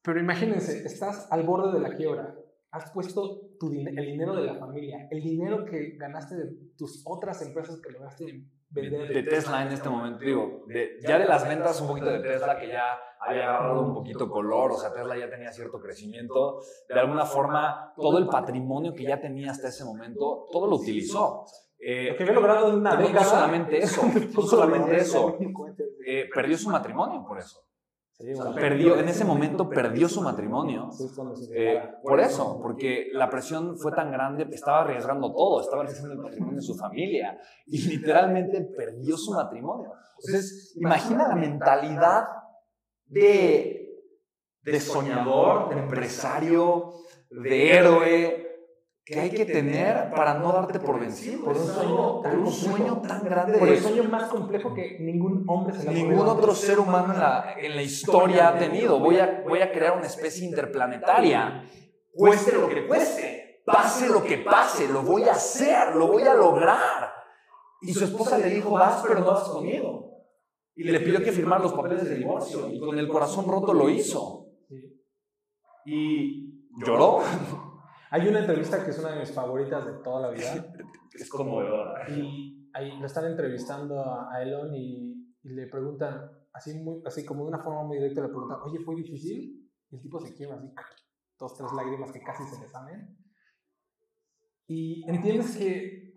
pero 0.02 0.20
imagínense, 0.20 0.86
estás 0.86 1.26
al 1.32 1.42
borde 1.42 1.72
de 1.72 1.80
la 1.80 1.96
quiebra, 1.96 2.38
has 2.70 2.92
puesto 2.92 3.56
tu 3.58 3.72
el 3.72 4.06
dinero 4.06 4.36
de 4.36 4.44
la 4.44 4.54
familia, 4.54 5.08
el 5.10 5.20
dinero 5.20 5.64
que 5.64 5.96
ganaste 5.96 6.36
de 6.36 6.46
tus 6.76 7.02
otras 7.04 7.42
empresas 7.42 7.80
que 7.80 7.90
lograste 7.90 8.48
vender. 8.70 9.08
De, 9.12 9.22
Tesla 9.22 9.62
en 9.62 9.72
este 9.72 9.88
momento, 9.88 10.24
digo, 10.24 10.64
ya 11.00 11.18
de 11.18 11.26
las 11.26 11.46
ventas 11.46 11.80
un 11.80 11.88
poquito 11.88 12.10
de 12.10 12.20
Tesla 12.20 12.58
que 12.58 12.68
ya 12.68 12.98
había 13.20 13.48
agarrado 13.48 13.82
un 13.82 13.94
poquito 13.94 14.28
color, 14.28 14.72
o 14.72 14.76
sea, 14.76 14.92
Tesla 14.92 15.16
ya 15.16 15.28
tenía 15.28 15.52
cierto 15.52 15.80
crecimiento, 15.80 16.60
de 16.88 17.00
alguna 17.00 17.24
forma 17.24 17.92
todo 17.96 18.18
el 18.18 18.28
patrimonio 18.28 18.94
que 18.94 19.04
ya 19.04 19.20
tenía 19.20 19.50
hasta 19.50 19.68
ese 19.68 19.84
momento, 19.84 20.46
todo 20.50 20.66
lo 20.66 20.76
utilizó. 20.76 21.44
Eh, 21.80 22.08
lo 22.10 22.16
que 22.16 22.22
había 22.24 22.34
logrado 22.34 22.70
en 22.70 22.76
una 22.76 22.96
década. 22.96 23.18
No 23.22 23.30
solamente 23.30 23.78
eso, 23.78 24.02
no 24.34 24.42
solamente 24.42 24.96
eso, 24.96 25.38
eh, 26.04 26.28
perdió 26.34 26.58
su 26.58 26.70
matrimonio 26.70 27.24
por 27.26 27.38
eso 27.38 27.67
perdió, 28.54 28.98
en 28.98 29.08
ese 29.08 29.24
momento 29.24 29.68
perdió 29.68 30.08
su 30.08 30.20
matrimonio. 30.20 30.90
Eh, 31.54 31.80
por 32.02 32.18
eso, 32.18 32.58
porque 32.60 33.10
la 33.12 33.30
presión 33.30 33.78
fue 33.78 33.92
tan 33.92 34.10
grande, 34.10 34.48
estaba 34.50 34.80
arriesgando 34.80 35.32
todo, 35.32 35.60
estaba 35.60 35.82
arriesgando 35.82 36.14
el 36.14 36.22
patrimonio 36.22 36.56
de 36.56 36.62
su 36.62 36.74
familia 36.74 37.38
y 37.66 37.78
literalmente 37.88 38.60
perdió 38.76 39.16
su 39.16 39.32
matrimonio. 39.32 39.92
Entonces, 40.18 40.74
imagina 40.76 41.28
la 41.28 41.36
mentalidad 41.36 42.24
de, 43.06 44.02
de 44.62 44.80
soñador, 44.80 45.68
de 45.72 45.80
empresario, 45.80 46.94
de 47.30 47.72
héroe, 47.72 48.47
que 49.08 49.18
hay 49.18 49.30
que 49.30 49.46
tener 49.46 50.10
para 50.10 50.34
no 50.34 50.52
darte 50.52 50.78
por 50.80 51.00
vencido. 51.00 51.42
Por 51.42 51.56
un 51.56 51.66
sueño, 51.66 52.20
tan, 52.20 52.38
un 52.40 52.52
sueño 52.52 53.00
tan 53.00 53.24
grande. 53.24 53.58
Por 53.58 53.68
el 53.70 53.80
sueño 53.80 54.04
más 54.04 54.24
complejo 54.24 54.74
que 54.74 54.98
ningún 55.00 55.44
hombre 55.48 55.74
se 55.74 55.90
Ningún 55.90 56.28
otro 56.28 56.54
ser 56.54 56.78
humano 56.78 57.14
en 57.14 57.20
la, 57.20 57.54
en 57.58 57.74
la 57.74 57.82
historia 57.82 58.48
ha 58.48 58.58
tenido. 58.58 58.98
Voy 58.98 59.16
a, 59.18 59.44
voy 59.48 59.62
a 59.62 59.72
crear 59.72 59.96
una 59.96 60.06
especie 60.06 60.46
interplanetaria. 60.46 61.64
Cueste 62.12 62.52
lo 62.52 62.68
que 62.68 62.86
cueste. 62.86 63.62
Pase 63.64 64.10
lo 64.10 64.22
que 64.22 64.38
pase. 64.38 64.86
Lo 64.88 65.00
voy 65.00 65.22
a 65.22 65.32
hacer. 65.32 65.96
Lo 65.96 66.08
voy 66.08 66.24
a 66.24 66.34
lograr. 66.34 67.10
Y 67.80 67.94
su 67.94 68.04
esposa 68.04 68.36
le 68.36 68.50
dijo, 68.50 68.72
vas, 68.72 69.02
pero 69.02 69.20
no 69.20 69.24
vas 69.24 69.44
conmigo. 69.44 70.18
Y 70.76 70.84
le 70.84 71.00
pidió 71.00 71.22
que 71.22 71.32
firmara 71.32 71.62
los 71.62 71.72
papeles 71.72 72.04
de 72.04 72.16
divorcio. 72.16 72.68
Y 72.70 72.78
con 72.78 72.98
el 72.98 73.08
corazón 73.08 73.48
roto 73.48 73.72
lo 73.72 73.88
hizo. 73.88 74.50
Y 75.86 76.68
lloró. 76.84 77.22
Hay 78.10 78.26
una 78.26 78.40
entrevista 78.40 78.84
que 78.84 78.90
es 78.90 78.98
una 78.98 79.12
de 79.12 79.20
mis 79.20 79.32
favoritas 79.32 79.84
de 79.84 79.92
toda 80.02 80.22
la 80.22 80.30
vida. 80.30 80.74
es 81.12 81.28
conmovedora. 81.28 82.08
Y 82.10 82.70
ahí 82.72 82.98
lo 82.98 83.06
están 83.06 83.26
entrevistando 83.26 84.02
a 84.02 84.42
Elon 84.42 84.74
y, 84.74 85.34
y, 85.42 85.48
le 85.50 85.66
preguntan, 85.66 86.30
así, 86.52 86.74
muy, 86.78 87.02
así 87.04 87.24
como 87.24 87.44
de 87.44 87.48
una 87.48 87.62
forma 87.62 87.84
muy 87.84 87.98
directa, 87.98 88.22
le 88.22 88.28
preguntan, 88.28 88.60
oye, 88.62 88.78
¿fue 88.84 88.96
difícil? 88.96 89.70
Y 89.90 89.96
el 89.96 90.02
tipo 90.02 90.20
se 90.20 90.34
quiebra 90.34 90.56
así, 90.56 90.72
dos, 91.38 91.54
tres 91.56 91.72
lágrimas 91.72 92.12
que 92.12 92.22
casi 92.22 92.44
se 92.44 92.60
le 92.60 92.68
salen. 92.68 93.16
Y 94.66 95.08
entiendes 95.08 95.56
que, 95.56 96.12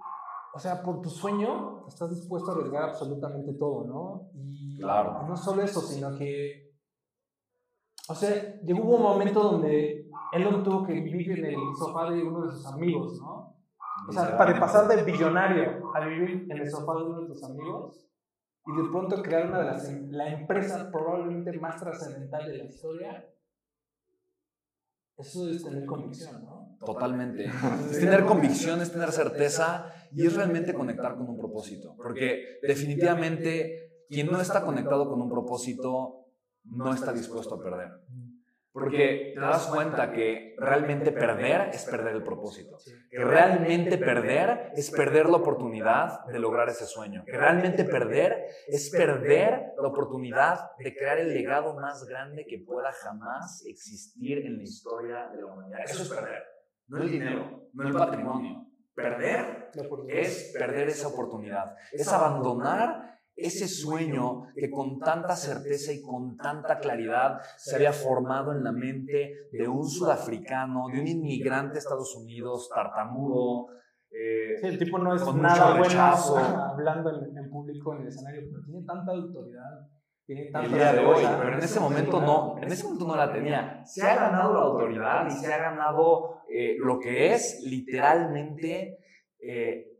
o 0.54 0.60
sea, 0.60 0.84
por 0.84 1.02
tu 1.02 1.10
sueño 1.10 1.88
estás 1.88 2.10
dispuesto 2.10 2.52
a 2.52 2.56
arriesgar 2.56 2.84
absolutamente 2.84 3.54
todo, 3.54 3.86
¿no? 3.86 4.32
Y 4.34 4.78
claro. 4.80 5.26
no 5.28 5.38
solo 5.38 5.62
eso, 5.62 5.82
sino 5.82 6.18
que, 6.18 6.74
o 8.10 8.16
sea, 8.16 8.60
llegó 8.62 8.84
un 8.84 9.02
momento 9.02 9.42
donde 9.42 10.00
Elon 10.34 10.64
tuvo 10.64 10.86
que 10.86 10.94
vivir 10.94 11.32
en 11.32 11.46
el 11.46 11.56
sofá 11.78 12.10
de 12.10 12.24
uno 12.24 12.46
de 12.46 12.52
sus 12.52 12.66
amigos, 12.68 13.20
¿no? 13.20 13.56
O 14.08 14.12
sea, 14.12 14.38
para 14.38 14.60
pasar 14.60 14.88
de 14.88 15.04
billonario 15.04 15.92
a 15.94 16.06
vivir 16.06 16.48
en 16.50 16.58
el 16.58 16.70
sofá 16.70 16.96
de 16.96 17.04
uno 17.04 17.22
de 17.22 17.28
sus 17.28 17.44
amigos 17.44 18.08
y 18.66 18.76
de 18.76 18.90
pronto 18.90 19.22
crear 19.22 19.48
una 19.48 19.60
de 19.60 19.66
las 19.66 19.90
em, 19.90 20.10
la 20.12 20.30
empresa 20.30 20.90
probablemente 20.92 21.52
más 21.60 21.80
trascendental 21.80 22.46
de 22.46 22.58
la 22.58 22.64
historia. 22.64 23.28
Eso 25.18 25.50
es 25.50 25.64
tener 25.64 25.86
convicción, 25.86 26.44
¿no? 26.44 26.78
Totalmente. 26.80 27.46
es 27.92 28.00
tener 28.00 28.26
convicción, 28.26 28.82
es 28.82 28.92
tener 28.92 29.12
certeza 29.12 29.94
y 30.12 30.26
es 30.26 30.36
realmente 30.36 30.74
conectar 30.74 31.16
con 31.16 31.30
un 31.30 31.38
propósito. 31.38 31.96
Porque 31.96 32.60
definitivamente 32.64 34.06
quien 34.10 34.28
no 34.28 34.42
está 34.42 34.64
conectado 34.66 35.10
con 35.10 35.22
un 35.22 35.30
propósito 35.30 36.26
no 36.64 36.94
está 36.94 37.14
dispuesto 37.14 37.56
a 37.56 37.64
perder. 37.64 37.92
Porque 38.74 39.34
te 39.36 39.40
das 39.40 39.68
cuenta 39.68 40.13
que 40.13 40.56
realmente 40.58 41.12
perder 41.12 41.70
es 41.74 41.84
perder 41.86 42.16
el 42.16 42.24
propósito. 42.24 42.78
Que 43.10 43.24
realmente 43.24 43.98
perder 43.98 44.72
es 44.75 44.92
perder 44.92 45.28
la 45.28 45.38
oportunidad 45.38 46.25
de 46.25 46.40
lograr 46.40 46.70
ese 46.70 46.86
sueño. 46.86 47.24
Que 47.25 47.38
realmente 47.38 47.84
perder 47.84 48.46
es 48.68 48.90
perder 48.90 49.74
la 49.78 49.88
oportunidad 49.90 50.72
de 50.78 50.96
crear 50.96 51.18
el 51.18 51.34
legado 51.34 51.75
más 51.75 52.06
grande 52.06 52.46
que 52.48 52.60
pueda 52.60 52.94
jamás 52.94 53.66
existir 53.66 54.46
en 54.46 54.58
la 54.58 54.63
historia 54.63 55.28
de 55.28 55.42
la 55.42 55.48
humanidad. 55.48 55.80
Eso 55.84 56.04
es 56.04 56.10
perder. 56.10 56.44
No 56.88 57.01
el 57.01 57.12
dinero, 57.12 57.70
no 57.74 57.88
el 57.88 57.94
patrimonio. 57.94 58.68
Perder 58.94 59.72
es 60.08 60.54
perder 60.58 60.88
esa 60.88 61.10
oportunidad. 61.10 61.75
Es 61.92 62.08
abandonar 62.08 63.20
ese 63.36 63.68
sueño 63.68 64.44
que 64.56 64.70
con 64.70 65.00
tanta 65.00 65.36
certeza 65.36 65.92
y 65.92 66.02
con 66.02 66.38
tanta 66.38 66.80
claridad 66.80 67.40
se 67.58 67.76
había 67.76 67.94
formado 67.94 68.52
en 68.52 68.64
la 68.64 68.72
mente 68.72 69.48
de 69.52 69.68
un 69.68 69.88
sudafricano, 69.88 70.88
de 70.92 71.00
un 71.00 71.08
inmigrante 71.08 71.78
a 71.78 71.80
Estados 71.80 72.16
Unidos, 72.16 72.70
tartamudo. 72.74 73.68
Eh, 74.12 74.58
sí, 74.60 74.68
el 74.68 74.78
tipo 74.78 74.98
no 74.98 75.16
es 75.16 75.36
nada 75.36 75.78
bueno 75.78 76.02
hablando 76.72 77.10
en, 77.10 77.50
público 77.50 77.96
en 77.96 78.02
el 78.02 78.08
escenario, 78.08 78.42
pero 78.52 78.64
tiene 78.66 78.86
tanta 78.86 79.12
autoridad. 79.12 79.88
Tiene 80.26 80.52
tanta 80.52 80.68
el 80.68 80.74
día 80.74 80.94
de 80.94 81.06
hoy, 81.06 81.24
pero 81.38 81.54
en 81.54 81.64
ese 81.64 81.80
momento 81.80 82.22
no, 82.22 82.58
en 82.62 82.72
ese 82.72 82.84
momento 82.84 83.08
no 83.08 83.16
la 83.16 83.32
tenía. 83.32 83.82
Se 83.86 84.06
ha 84.06 84.16
ganado 84.16 84.54
la 84.54 84.62
autoridad 84.62 85.26
y 85.28 85.32
se 85.32 85.52
ha 85.52 85.58
ganado 85.58 86.42
eh, 86.50 86.76
lo 86.78 87.00
que 87.00 87.34
es 87.34 87.64
literalmente 87.66 88.98
eh, 89.40 89.91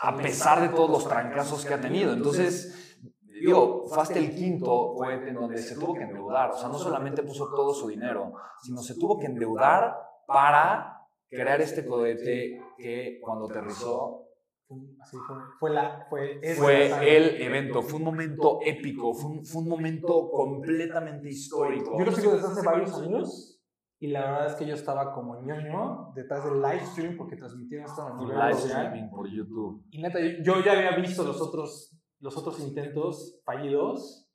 a 0.00 0.16
pesar 0.16 0.60
de 0.60 0.68
todos 0.68 0.90
los 0.90 1.08
trancazos 1.08 1.64
que 1.64 1.74
ha 1.74 1.80
tenido. 1.80 2.12
Entonces, 2.12 2.96
digo, 3.40 3.84
fue 3.86 4.02
hasta 4.02 4.18
el 4.18 4.34
quinto 4.34 4.94
cohete 4.94 5.30
en 5.30 5.34
donde 5.34 5.58
se 5.58 5.74
tuvo 5.74 5.94
que 5.94 6.02
endeudar. 6.02 6.50
O 6.50 6.56
sea, 6.56 6.68
no 6.68 6.78
solamente 6.78 7.22
puso 7.22 7.50
todo 7.54 7.72
su 7.72 7.88
dinero, 7.88 8.34
sino 8.62 8.82
se 8.82 8.94
tuvo 8.94 9.18
que 9.18 9.26
endeudar 9.26 9.96
para 10.26 11.06
crear 11.28 11.60
este 11.60 11.84
cohete 11.84 12.60
que 12.76 13.18
cuando 13.20 13.46
aterrizó 13.46 14.20
fue, 14.66 15.20
fue, 15.60 15.70
la, 15.70 16.06
fue, 16.08 16.40
Fue 16.56 17.16
el 17.16 17.42
evento, 17.42 17.82
fue 17.82 17.98
un 17.98 18.04
momento 18.04 18.60
épico, 18.64 19.12
fue 19.12 19.30
un, 19.30 19.44
fue 19.44 19.62
un 19.62 19.68
momento 19.68 20.30
completamente 20.30 21.28
histórico. 21.28 21.98
Yo 21.98 22.04
lo 22.06 22.12
sigo 22.12 22.32
desde 22.32 22.48
hace 22.48 22.66
varios 22.66 22.98
años 22.98 23.53
y 24.00 24.08
la 24.08 24.20
verdad 24.20 24.46
es 24.48 24.54
que 24.54 24.66
yo 24.66 24.74
estaba 24.74 25.12
como 25.12 25.40
ñoño 25.42 26.12
detrás 26.14 26.44
del 26.44 26.60
live 26.60 26.86
stream 26.86 27.16
porque 27.16 27.36
transmitieron 27.36 27.86
esto 27.86 28.06
Un 28.06 28.18
nivel 28.18 28.36
live 28.38 28.52
streaming 28.52 29.10
por 29.10 29.28
YouTube. 29.28 29.84
Y 29.90 30.02
neta, 30.02 30.20
yo, 30.20 30.42
yo 30.42 30.64
ya 30.64 30.72
había 30.72 30.96
visto 30.96 31.24
los 31.24 31.40
otros, 31.40 31.96
los 32.20 32.36
otros 32.36 32.60
intentos 32.60 33.40
fallidos 33.44 34.28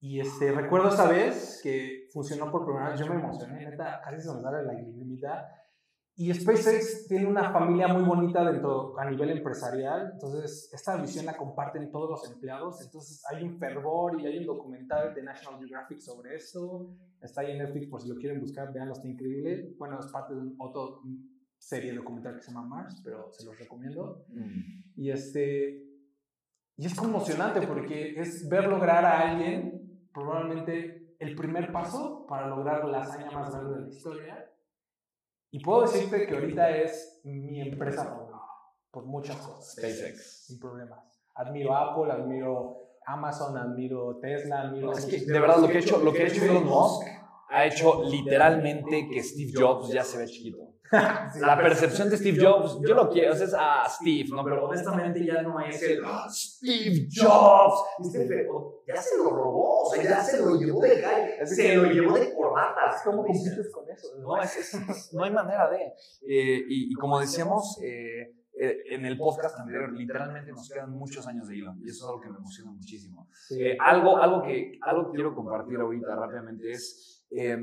y 0.00 0.20
este, 0.20 0.52
recuerdo 0.52 0.88
esa 0.88 1.08
vez 1.08 1.60
que 1.62 2.06
funcionó 2.12 2.50
por 2.50 2.64
primera 2.64 2.90
vez. 2.90 3.00
Yo 3.00 3.06
me 3.06 3.20
emocioné, 3.20 3.68
neta, 3.68 4.00
casi 4.04 4.20
se 4.20 4.32
me 4.34 4.42
sale 4.42 4.62
la 4.62 4.72
lagrimita. 4.74 5.48
Y 6.18 6.32
SpaceX 6.32 7.06
tiene 7.08 7.26
una 7.26 7.52
familia 7.52 7.88
muy 7.88 8.02
bonita 8.02 8.42
dentro 8.50 8.98
a 8.98 9.10
nivel 9.10 9.30
empresarial, 9.30 10.12
entonces 10.14 10.70
esta 10.72 10.96
visión 10.96 11.26
la 11.26 11.36
comparten 11.36 11.90
todos 11.90 12.08
los 12.08 12.32
empleados, 12.32 12.82
entonces 12.82 13.22
hay 13.30 13.44
un 13.44 13.58
fervor 13.58 14.18
y 14.18 14.26
hay 14.26 14.38
un 14.38 14.46
documental 14.46 15.14
de 15.14 15.22
National 15.22 15.60
Geographic 15.60 16.00
sobre 16.00 16.36
esto, 16.36 16.96
está 17.20 17.42
ahí 17.42 17.52
en 17.52 17.58
Netflix 17.58 17.88
por 17.88 18.00
si 18.00 18.08
lo 18.08 18.16
quieren 18.16 18.40
buscar, 18.40 18.72
veanlo, 18.72 18.94
está 18.94 19.06
increíble. 19.06 19.74
Bueno, 19.78 20.00
es 20.00 20.06
parte 20.06 20.34
de 20.34 20.40
un 20.40 20.54
otro 20.58 21.02
serie 21.58 21.92
documental 21.92 22.36
que 22.36 22.42
se 22.42 22.50
llama 22.50 22.66
Mars, 22.66 23.02
pero 23.04 23.30
se 23.32 23.44
los 23.44 23.58
recomiendo. 23.58 24.24
Mm. 24.28 25.00
Y 25.00 25.10
este 25.10 25.82
y 26.78 26.86
es 26.86 26.94
conmocionante 26.94 27.66
porque 27.66 28.14
es 28.20 28.48
ver 28.48 28.68
lograr 28.68 29.04
a 29.04 29.30
alguien 29.30 30.08
probablemente 30.12 31.16
el 31.18 31.34
primer 31.34 31.72
paso 31.72 32.26
para 32.28 32.48
lograr 32.48 32.84
la 32.86 33.00
hazaña 33.00 33.30
más 33.30 33.50
grande 33.50 33.74
de 33.74 33.80
la 33.82 33.88
historia. 33.88 34.50
Y 35.50 35.60
puedo 35.60 35.82
decirte 35.82 36.26
que 36.26 36.34
ahorita 36.34 36.70
es 36.76 37.20
mi 37.24 37.60
empresa 37.60 38.04
favorita 38.04 38.36
por 38.90 39.04
muchas 39.04 39.36
cosas. 39.36 39.72
SpaceX. 39.72 40.46
Sin 40.46 40.58
problemas. 40.58 40.98
Admiro 41.34 41.76
Apple, 41.76 42.10
admiro 42.10 42.86
Amazon, 43.06 43.56
admiro 43.56 44.18
Tesla, 44.20 44.62
admiro 44.62 44.92
Es 44.92 45.04
que, 45.04 45.20
de 45.20 45.38
verdad, 45.38 45.58
lo 45.58 45.68
que 45.68 45.76
ha 45.76 45.80
hecho, 45.80 45.98
lo 45.98 46.12
que 46.12 46.22
ha 46.22 46.26
hecho 46.26 46.44
Elon 46.44 46.64
Musk 46.64 47.06
ha 47.48 47.66
hecho 47.66 48.02
literalmente 48.04 49.08
que 49.08 49.22
Steve 49.22 49.52
Jobs 49.54 49.92
ya 49.92 50.02
se 50.02 50.18
ve 50.18 50.26
chiquito. 50.26 50.65
La 51.40 51.56
percepción 51.56 52.08
de 52.10 52.16
Steve 52.16 52.38
Jobs, 52.40 52.78
yo 52.86 52.94
lo 52.94 53.08
quiero, 53.10 53.32
o 53.32 53.36
sea, 53.36 53.46
es 53.46 53.54
a 53.58 53.88
Steve, 53.88 54.28
¿no? 54.30 54.44
Pero 54.44 54.64
honestamente 54.66 55.24
ya 55.24 55.42
no 55.42 55.60
es 55.60 55.82
el 55.82 56.02
"Ah, 56.04 56.26
Steve 56.30 57.08
Jobs. 57.14 57.80
Steve, 58.04 58.46
ya 58.86 58.96
se 59.02 59.16
lo 59.18 59.30
robó, 59.30 59.82
o 59.82 59.90
sea, 59.94 60.02
ya 60.02 60.20
se 60.22 60.38
lo 60.38 60.56
llevó 60.58 60.80
de 60.82 61.00
calle, 61.00 61.46
se 61.46 61.74
lo 61.76 61.84
llevó 61.90 62.14
de 62.18 62.34
corbata. 62.34 62.80
¿Cómo 63.04 63.24
compites 63.24 63.70
con 63.72 63.88
eso? 63.90 64.08
No, 64.20 64.40
es, 64.40 64.56
es- 64.56 64.74
es- 64.74 65.12
no 65.12 65.24
hay 65.24 65.30
manera 65.32 65.68
de. 65.70 65.78
Eh, 66.28 66.64
y, 66.68 66.92
y 66.92 66.94
como 66.94 67.18
decíamos 67.20 67.78
eh, 67.82 68.32
eh, 68.58 68.76
en 68.90 69.04
el 69.04 69.18
podcast 69.18 69.58
anterior, 69.58 69.92
literalmente 69.92 70.50
nos 70.52 70.68
quedan 70.70 70.90
muchos 70.90 71.26
años 71.26 71.48
de 71.48 71.56
Elon 71.58 71.78
y 71.82 71.90
eso 71.90 72.04
es 72.04 72.08
algo 72.08 72.20
que 72.20 72.30
me 72.30 72.38
emociona 72.38 72.70
muchísimo. 72.70 73.28
Sí. 73.48 73.60
Eh, 73.62 73.76
algo, 73.80 74.16
algo, 74.18 74.42
que, 74.42 74.78
algo 74.82 75.06
que 75.10 75.16
quiero 75.16 75.34
compartir 75.34 75.78
ahorita 75.78 76.14
rápidamente 76.14 76.70
es, 76.70 77.24
eh, 77.30 77.58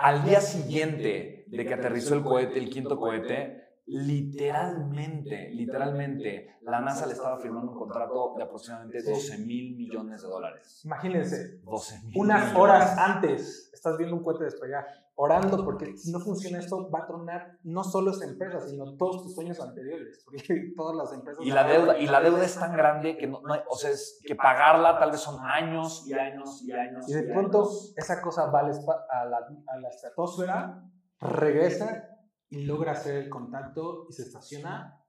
al 0.00 0.24
día 0.24 0.40
siguiente 0.40 1.44
de 1.48 1.66
que 1.66 1.74
aterrizó 1.74 2.14
el 2.14 2.22
cohete, 2.22 2.58
el 2.58 2.70
quinto 2.70 2.98
cohete, 2.98 3.59
literalmente, 3.90 5.50
literalmente, 5.50 6.58
la 6.62 6.80
NASA 6.80 7.06
le 7.06 7.12
estaba 7.12 7.38
firmando 7.38 7.72
un 7.72 7.78
contrato 7.78 8.34
de 8.36 8.42
aproximadamente 8.44 9.00
Sí. 9.00 9.10
12 9.10 9.38
mil 9.38 9.76
millones 9.76 10.22
de 10.22 10.28
dólares. 10.28 10.82
Imagínense, 10.84 11.60
12 11.64 12.00
mil 12.04 12.18
unas 12.18 12.40
millones. 12.40 12.58
horas 12.62 12.98
antes 12.98 13.70
estás 13.72 13.96
viendo 13.96 14.16
un 14.16 14.22
cohete 14.22 14.44
despegar, 14.44 14.84
orando 15.14 15.64
porque 15.64 15.96
si 15.96 16.10
no 16.12 16.20
funciona 16.20 16.58
esto 16.58 16.90
va 16.90 17.00
a 17.00 17.06
tronar 17.06 17.58
no 17.64 17.82
solo 17.84 18.10
esa 18.10 18.24
empresa, 18.24 18.60
sino 18.60 18.96
todos 18.96 19.22
tus 19.22 19.34
sueños 19.34 19.60
anteriores, 19.60 20.22
porque 20.24 20.42
todas 20.76 20.96
las 20.96 21.12
empresas... 21.12 21.44
Y 21.44 21.50
la 21.50 21.64
deuda, 21.64 21.98
y 21.98 22.06
la 22.06 22.20
deuda 22.20 22.44
es 22.44 22.58
tan 22.58 22.72
grande 22.76 23.16
que, 23.16 23.26
no, 23.26 23.40
no 23.42 23.54
hay- 23.54 23.60
o 23.68 23.76
sea, 23.76 23.90
es 23.90 24.20
que 24.24 24.34
pagarla 24.34 24.98
tal 24.98 25.10
vez 25.10 25.20
son 25.20 25.38
años 25.44 26.04
y 26.06 26.12
años 26.14 26.62
y 26.62 26.72
años. 26.72 27.08
Y 27.08 27.12
de 27.14 27.22
pronto 27.24 27.68
esa 27.96 28.20
cosa 28.22 28.46
va 28.46 28.60
al 28.60 28.70
espa- 28.70 29.04
a 29.10 29.24
la, 29.26 29.38
a 29.66 29.76
la 29.78 29.88
estratosfera, 29.88 30.82
regresa 31.20 32.06
y 32.50 32.64
logra 32.64 32.92
hacer 32.92 33.16
el 33.16 33.30
contacto 33.30 34.06
y 34.08 34.12
se 34.12 34.22
estaciona. 34.22 35.02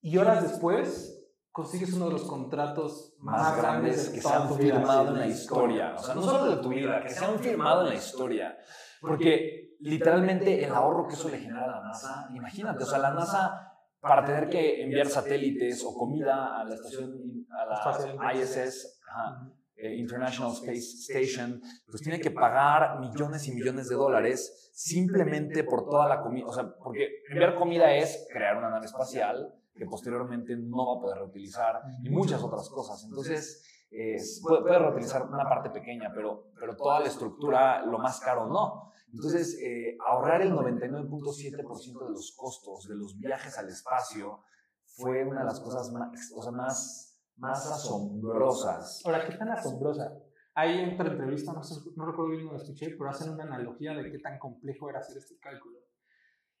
Y 0.00 0.16
horas 0.16 0.42
después 0.42 1.24
consigues 1.50 1.92
uno 1.94 2.06
de 2.06 2.12
los 2.12 2.24
contratos 2.24 3.16
más, 3.18 3.42
más 3.42 3.56
grandes 3.56 4.06
de 4.06 4.14
que 4.14 4.22
se 4.22 4.32
han 4.32 4.54
firmado 4.54 5.08
en 5.08 5.18
la 5.18 5.26
historia. 5.26 5.94
O 5.96 6.02
sea, 6.02 6.14
no 6.14 6.22
solo 6.22 6.56
de 6.56 6.62
tu 6.62 6.68
vida, 6.68 7.02
que 7.02 7.10
se 7.10 7.24
han 7.24 7.38
firmado 7.38 7.82
en 7.82 7.88
la 7.88 7.94
historia. 7.94 8.56
Porque 9.00 9.76
literalmente 9.80 10.64
el 10.64 10.72
ahorro 10.72 11.08
que 11.08 11.14
eso 11.14 11.28
le 11.28 11.38
genera 11.38 11.64
a 11.64 11.68
la 11.68 11.80
NASA, 11.80 12.28
imagínate, 12.32 12.84
o 12.84 12.86
sea, 12.86 12.98
la 12.98 13.12
NASA 13.12 13.72
para 14.00 14.24
tener 14.24 14.48
que 14.48 14.82
enviar 14.82 15.08
satélites 15.08 15.82
o 15.84 15.94
comida 15.94 16.60
a 16.60 16.64
la 16.64 16.74
estación, 16.74 17.46
a 17.50 17.64
la 17.64 18.34
ISS, 18.34 19.00
ajá, 19.08 19.50
eh, 19.76 19.94
International 19.96 20.52
Space 20.52 21.12
Station, 21.12 21.60
pues 21.86 22.02
tiene 22.02 22.20
que 22.20 22.30
pagar 22.30 22.98
millones 22.98 23.46
y 23.48 23.52
millones 23.52 23.88
de 23.88 23.94
dólares 23.94 24.70
simplemente 24.72 25.64
por 25.64 25.88
toda 25.88 26.08
la 26.08 26.22
comida. 26.22 26.46
O 26.46 26.52
sea, 26.52 26.74
porque 26.82 27.22
enviar 27.30 27.56
comida 27.56 27.94
es 27.94 28.26
crear 28.32 28.56
una 28.56 28.70
nave 28.70 28.86
espacial 28.86 29.54
que 29.74 29.86
posteriormente 29.86 30.56
no 30.56 30.86
va 30.86 30.98
a 30.98 31.00
poder 31.02 31.18
reutilizar 31.18 31.82
y 32.02 32.10
muchas 32.10 32.42
otras 32.42 32.68
cosas. 32.70 33.04
Entonces, 33.04 33.62
eh, 33.90 34.16
puede, 34.42 34.62
puede 34.62 34.78
reutilizar 34.78 35.22
una 35.26 35.48
parte 35.48 35.70
pequeña, 35.70 36.10
pero, 36.14 36.50
pero 36.58 36.74
toda 36.76 37.00
la 37.00 37.06
estructura, 37.06 37.84
lo 37.84 37.98
más 37.98 38.20
caro, 38.20 38.46
no. 38.46 38.92
Entonces, 39.12 39.58
eh, 39.60 39.96
ahorrar 40.06 40.42
el 40.42 40.52
99.7% 40.52 42.06
de 42.06 42.10
los 42.10 42.34
costos 42.36 42.86
de 42.88 42.96
los 42.96 43.18
viajes 43.18 43.56
al 43.58 43.68
espacio 43.68 44.40
fue 44.84 45.24
una 45.24 45.40
de 45.40 45.46
las 45.46 45.60
cosas 45.60 45.90
más, 45.92 46.32
o 46.34 46.42
sea, 46.42 46.52
más, 46.52 47.15
más 47.36 47.70
asombrosas. 47.70 49.02
Ahora, 49.04 49.26
¿qué 49.26 49.36
tan 49.36 49.50
asombrosa? 49.50 50.16
Hay 50.54 50.94
otra 50.94 51.12
entrevista, 51.12 51.52
no, 51.52 51.62
sé, 51.62 51.74
no 51.96 52.06
recuerdo 52.06 52.30
bien 52.30 52.46
la 52.46 52.56
escuché, 52.56 52.90
pero 52.96 53.10
hacen 53.10 53.32
una 53.32 53.44
analogía 53.44 53.94
de 53.94 54.10
qué 54.10 54.18
tan 54.18 54.38
complejo 54.38 54.88
era 54.88 55.00
hacer 55.00 55.18
este 55.18 55.38
cálculo. 55.38 55.78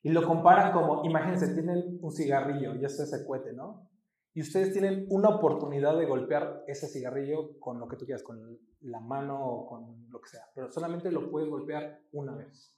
Y 0.02 0.10
lo 0.10 0.26
comparan 0.26 0.72
como, 0.72 1.04
imagínense, 1.04 1.54
tienen 1.54 1.98
un 2.02 2.12
cigarrillo, 2.12 2.74
ya 2.74 2.86
es 2.86 3.00
ese 3.00 3.26
cohete, 3.26 3.52
¿no? 3.54 3.88
Y 4.34 4.42
ustedes 4.42 4.70
tienen 4.72 5.06
una 5.08 5.30
oportunidad 5.30 5.96
de 5.96 6.04
golpear 6.04 6.62
ese 6.66 6.88
cigarrillo 6.88 7.58
con 7.58 7.80
lo 7.80 7.88
que 7.88 7.96
tú 7.96 8.04
quieras, 8.04 8.22
con 8.22 8.58
la 8.82 9.00
mano 9.00 9.42
o 9.42 9.66
con 9.66 10.10
lo 10.10 10.20
que 10.20 10.28
sea, 10.28 10.42
pero 10.54 10.70
solamente 10.70 11.10
lo 11.10 11.30
puedes 11.30 11.48
golpear 11.48 12.02
una 12.12 12.34
vez. 12.34 12.76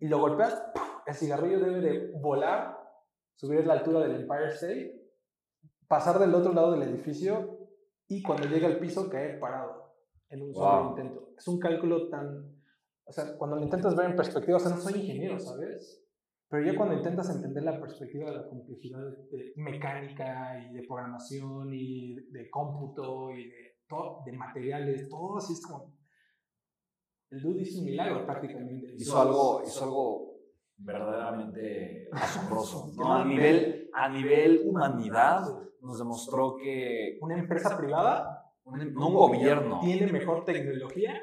Y 0.00 0.08
lo 0.08 0.18
golpeas, 0.18 0.60
el 1.06 1.14
cigarrillo 1.14 1.60
debe 1.60 1.80
de 1.80 2.12
volar, 2.20 2.76
subir 3.36 3.60
a 3.60 3.66
la 3.66 3.74
altura 3.74 4.00
del 4.00 4.22
Empire 4.22 4.48
State, 4.48 4.95
pasar 5.88 6.18
del 6.18 6.34
otro 6.34 6.52
lado 6.52 6.72
del 6.72 6.82
edificio 6.82 7.58
y 8.08 8.22
cuando 8.22 8.46
llega 8.48 8.66
al 8.66 8.78
piso 8.78 9.08
caer 9.08 9.38
parado 9.40 9.94
en 10.28 10.42
un 10.42 10.54
solo 10.54 10.90
intento. 10.90 11.30
Es 11.36 11.46
un 11.48 11.58
cálculo 11.58 12.08
tan... 12.08 12.56
O 13.04 13.12
sea, 13.12 13.36
cuando 13.38 13.56
lo 13.56 13.62
intentas 13.62 13.94
ver 13.94 14.10
en 14.10 14.16
perspectiva, 14.16 14.56
o 14.56 14.60
sea, 14.60 14.72
no 14.72 14.78
soy 14.78 15.00
ingeniero, 15.00 15.38
¿sabes? 15.38 16.02
Pero 16.48 16.64
ya 16.64 16.76
cuando 16.76 16.96
intentas 16.96 17.28
entender 17.34 17.62
la 17.64 17.80
perspectiva 17.80 18.30
de 18.30 18.36
la 18.36 18.46
complejidad 18.48 19.00
de 19.30 19.52
mecánica 19.56 20.58
y 20.58 20.74
de 20.74 20.82
programación 20.86 21.72
y 21.72 22.14
de 22.30 22.48
cómputo 22.50 23.32
y 23.32 23.48
de, 23.48 23.78
todo, 23.88 24.22
de 24.24 24.32
materiales, 24.32 25.08
todo 25.08 25.38
así 25.38 25.52
es 25.52 25.62
como... 25.64 25.94
El 27.30 27.42
dude 27.42 27.62
hizo 27.62 27.80
un 27.80 27.86
milagro 27.86 28.24
prácticamente. 28.24 28.94
Hizo 28.96 29.20
algo, 29.20 29.62
hizo 29.64 29.84
algo 29.84 30.36
verdaderamente 30.76 32.08
asombroso. 32.12 32.92
¿no? 32.96 33.12
A, 33.12 33.24
nivel, 33.24 33.75
a 33.96 34.08
nivel 34.08 34.60
humanidad 34.64 35.42
nos 35.80 35.98
demostró 35.98 36.56
que 36.56 37.18
Una 37.20 37.38
empresa 37.38 37.76
privada 37.78 38.44
un, 38.64 38.92
no 38.94 39.08
un 39.08 39.14
gobierno, 39.14 39.80
tiene 39.80 40.12
mejor 40.12 40.44
tecnología 40.44 41.22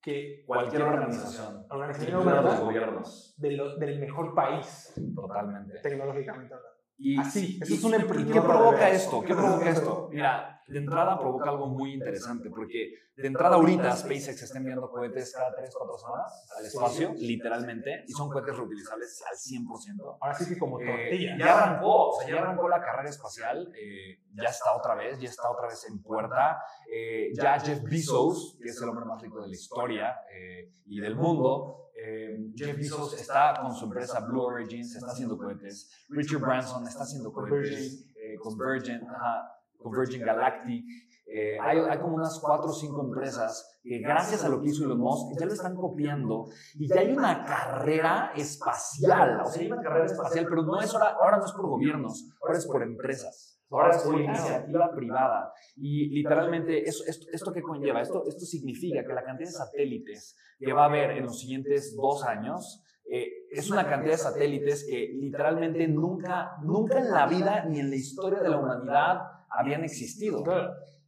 que 0.00 0.44
cualquier 0.46 0.82
organización, 0.82 1.66
organización 1.70 2.18
incluidos 2.20 2.24
los 2.24 2.42
gubernamental 2.44 2.64
gobiernos, 2.66 3.34
de 3.36 3.50
lo- 3.52 3.76
del 3.78 3.98
mejor 3.98 4.34
país 4.34 4.94
totalmente. 5.14 5.80
tecnológicamente 5.80 6.54
hablando. 6.54 6.77
Y, 7.00 7.18
Así, 7.18 7.58
eso 7.62 7.72
y- 7.72 7.76
es 7.76 7.84
un 7.84 7.92
¿y 7.92 7.96
emprendedor 7.96 8.32
¿Qué 8.42 8.48
provoca 8.48 8.90
esto? 8.90 9.22
¿Qué 9.22 9.34
provoca 9.34 9.70
esto? 9.70 10.08
Mira, 10.10 10.54
de 10.66 10.78
entrada 10.78 11.18
provoca 11.18 11.48
algo 11.48 11.68
muy 11.68 11.94
interesante, 11.94 12.50
porque 12.50 12.92
de 13.16 13.26
entrada 13.26 13.54
ahorita 13.56 13.96
SpaceX 13.96 14.42
está 14.42 14.58
enviando 14.58 14.90
cohetes 14.90 15.32
cada 15.32 15.54
3, 15.54 15.70
4 15.78 15.96
semanas 15.96 16.46
al 16.58 16.66
espacio, 16.66 17.14
literalmente, 17.16 18.04
y 18.06 18.12
son 18.12 18.28
cohetes 18.28 18.54
reutilizables 18.56 19.22
al 19.30 19.36
100%. 19.36 20.18
Ahora 20.20 20.34
sí 20.34 20.46
que 20.52 20.58
como 20.58 20.78
Eh, 20.80 20.84
tortilla. 20.86 21.36
ya 21.38 21.58
arrancó, 21.58 22.08
o 22.10 22.20
sea, 22.20 22.28
ya 22.28 22.40
arrancó 22.42 22.68
la 22.68 22.80
carrera 22.80 23.08
espacial, 23.08 23.72
eh, 23.80 24.20
ya 24.34 24.48
está 24.50 24.76
otra 24.76 24.94
vez, 24.94 25.18
ya 25.20 25.28
está 25.28 25.48
otra 25.50 25.68
vez 25.68 25.86
en 25.88 26.02
puerta. 26.02 26.58
Eh, 26.92 27.30
ya 27.34 27.58
Jeff 27.60 27.82
Bezos, 27.84 28.58
que 28.60 28.68
es 28.68 28.82
el 28.82 28.88
hombre 28.88 29.04
más 29.06 29.22
rico 29.22 29.40
de 29.40 29.48
la 29.48 29.54
historia 29.54 30.16
eh, 30.34 30.70
y 30.84 31.00
del 31.00 31.14
mundo, 31.16 31.87
eh, 32.00 32.52
Jeff 32.54 32.76
Bezos 32.76 33.20
está 33.20 33.54
con 33.60 33.74
su 33.74 33.86
empresa 33.86 34.20
Blue 34.20 34.42
Origin, 34.42 34.84
se 34.84 34.98
está 34.98 35.10
haciendo 35.10 35.36
cohetes. 35.36 36.06
Richard 36.08 36.40
Branson 36.40 36.86
está 36.86 37.02
haciendo 37.02 37.32
cohetes 37.32 38.06
eh, 38.16 38.36
con 38.40 38.56
Virgin. 38.56 39.00
ajá. 39.08 39.52
con 39.76 39.92
Virgin 39.92 40.24
Galactic. 40.24 40.84
Eh, 41.26 41.58
hay, 41.60 41.78
hay, 41.78 41.98
como 41.98 42.14
unas 42.14 42.38
cuatro 42.40 42.70
o 42.70 42.72
cinco 42.72 43.02
empresas 43.02 43.80
que 43.82 43.98
gracias 43.98 44.44
a 44.44 44.48
lo 44.48 44.62
que 44.62 44.68
hizo 44.68 44.84
Elon 44.84 44.98
Musk 44.98 45.38
ya 45.38 45.44
lo 45.44 45.52
están 45.52 45.74
copiando 45.74 46.46
y 46.74 46.88
ya 46.88 47.00
hay 47.00 47.12
una 47.12 47.44
carrera 47.44 48.32
espacial, 48.34 49.42
o 49.44 49.50
sea, 49.50 49.60
hay 49.60 49.70
una 49.70 49.82
carrera 49.82 50.06
espacial, 50.06 50.46
pero 50.48 50.62
no 50.62 50.80
es 50.80 50.94
ahora, 50.94 51.16
ahora 51.20 51.36
no 51.36 51.44
es 51.44 51.52
por 51.52 51.66
gobiernos, 51.66 52.30
ahora 52.40 52.56
es 52.56 52.66
por 52.66 52.82
empresas. 52.82 53.57
Ahora 53.70 53.96
es 53.96 54.02
por 54.02 54.20
iniciativa 54.20 54.90
privada. 54.94 55.52
Y 55.76 56.08
literalmente, 56.08 56.88
eso, 56.88 57.04
esto, 57.06 57.26
¿esto 57.32 57.52
qué 57.52 57.60
conlleva? 57.60 58.00
Esto, 58.00 58.24
esto 58.26 58.44
significa 58.46 59.04
que 59.04 59.12
la 59.12 59.22
cantidad 59.22 59.48
de 59.48 59.54
satélites 59.54 60.36
que 60.58 60.72
va 60.72 60.82
a 60.82 60.86
haber 60.86 61.10
en 61.12 61.24
los 61.24 61.40
siguientes 61.40 61.94
dos 61.94 62.24
años 62.24 62.82
eh, 63.10 63.46
es 63.50 63.70
una 63.70 63.88
cantidad 63.88 64.12
de 64.12 64.18
satélites 64.18 64.86
que 64.88 65.14
literalmente 65.14 65.88
nunca, 65.88 66.52
nunca 66.62 66.98
en 66.98 67.10
la 67.10 67.26
vida 67.26 67.64
ni 67.64 67.80
en 67.80 67.88
la 67.88 67.96
historia 67.96 68.40
de 68.40 68.50
la 68.50 68.58
humanidad 68.58 69.20
habían 69.50 69.82
existido. 69.84 70.44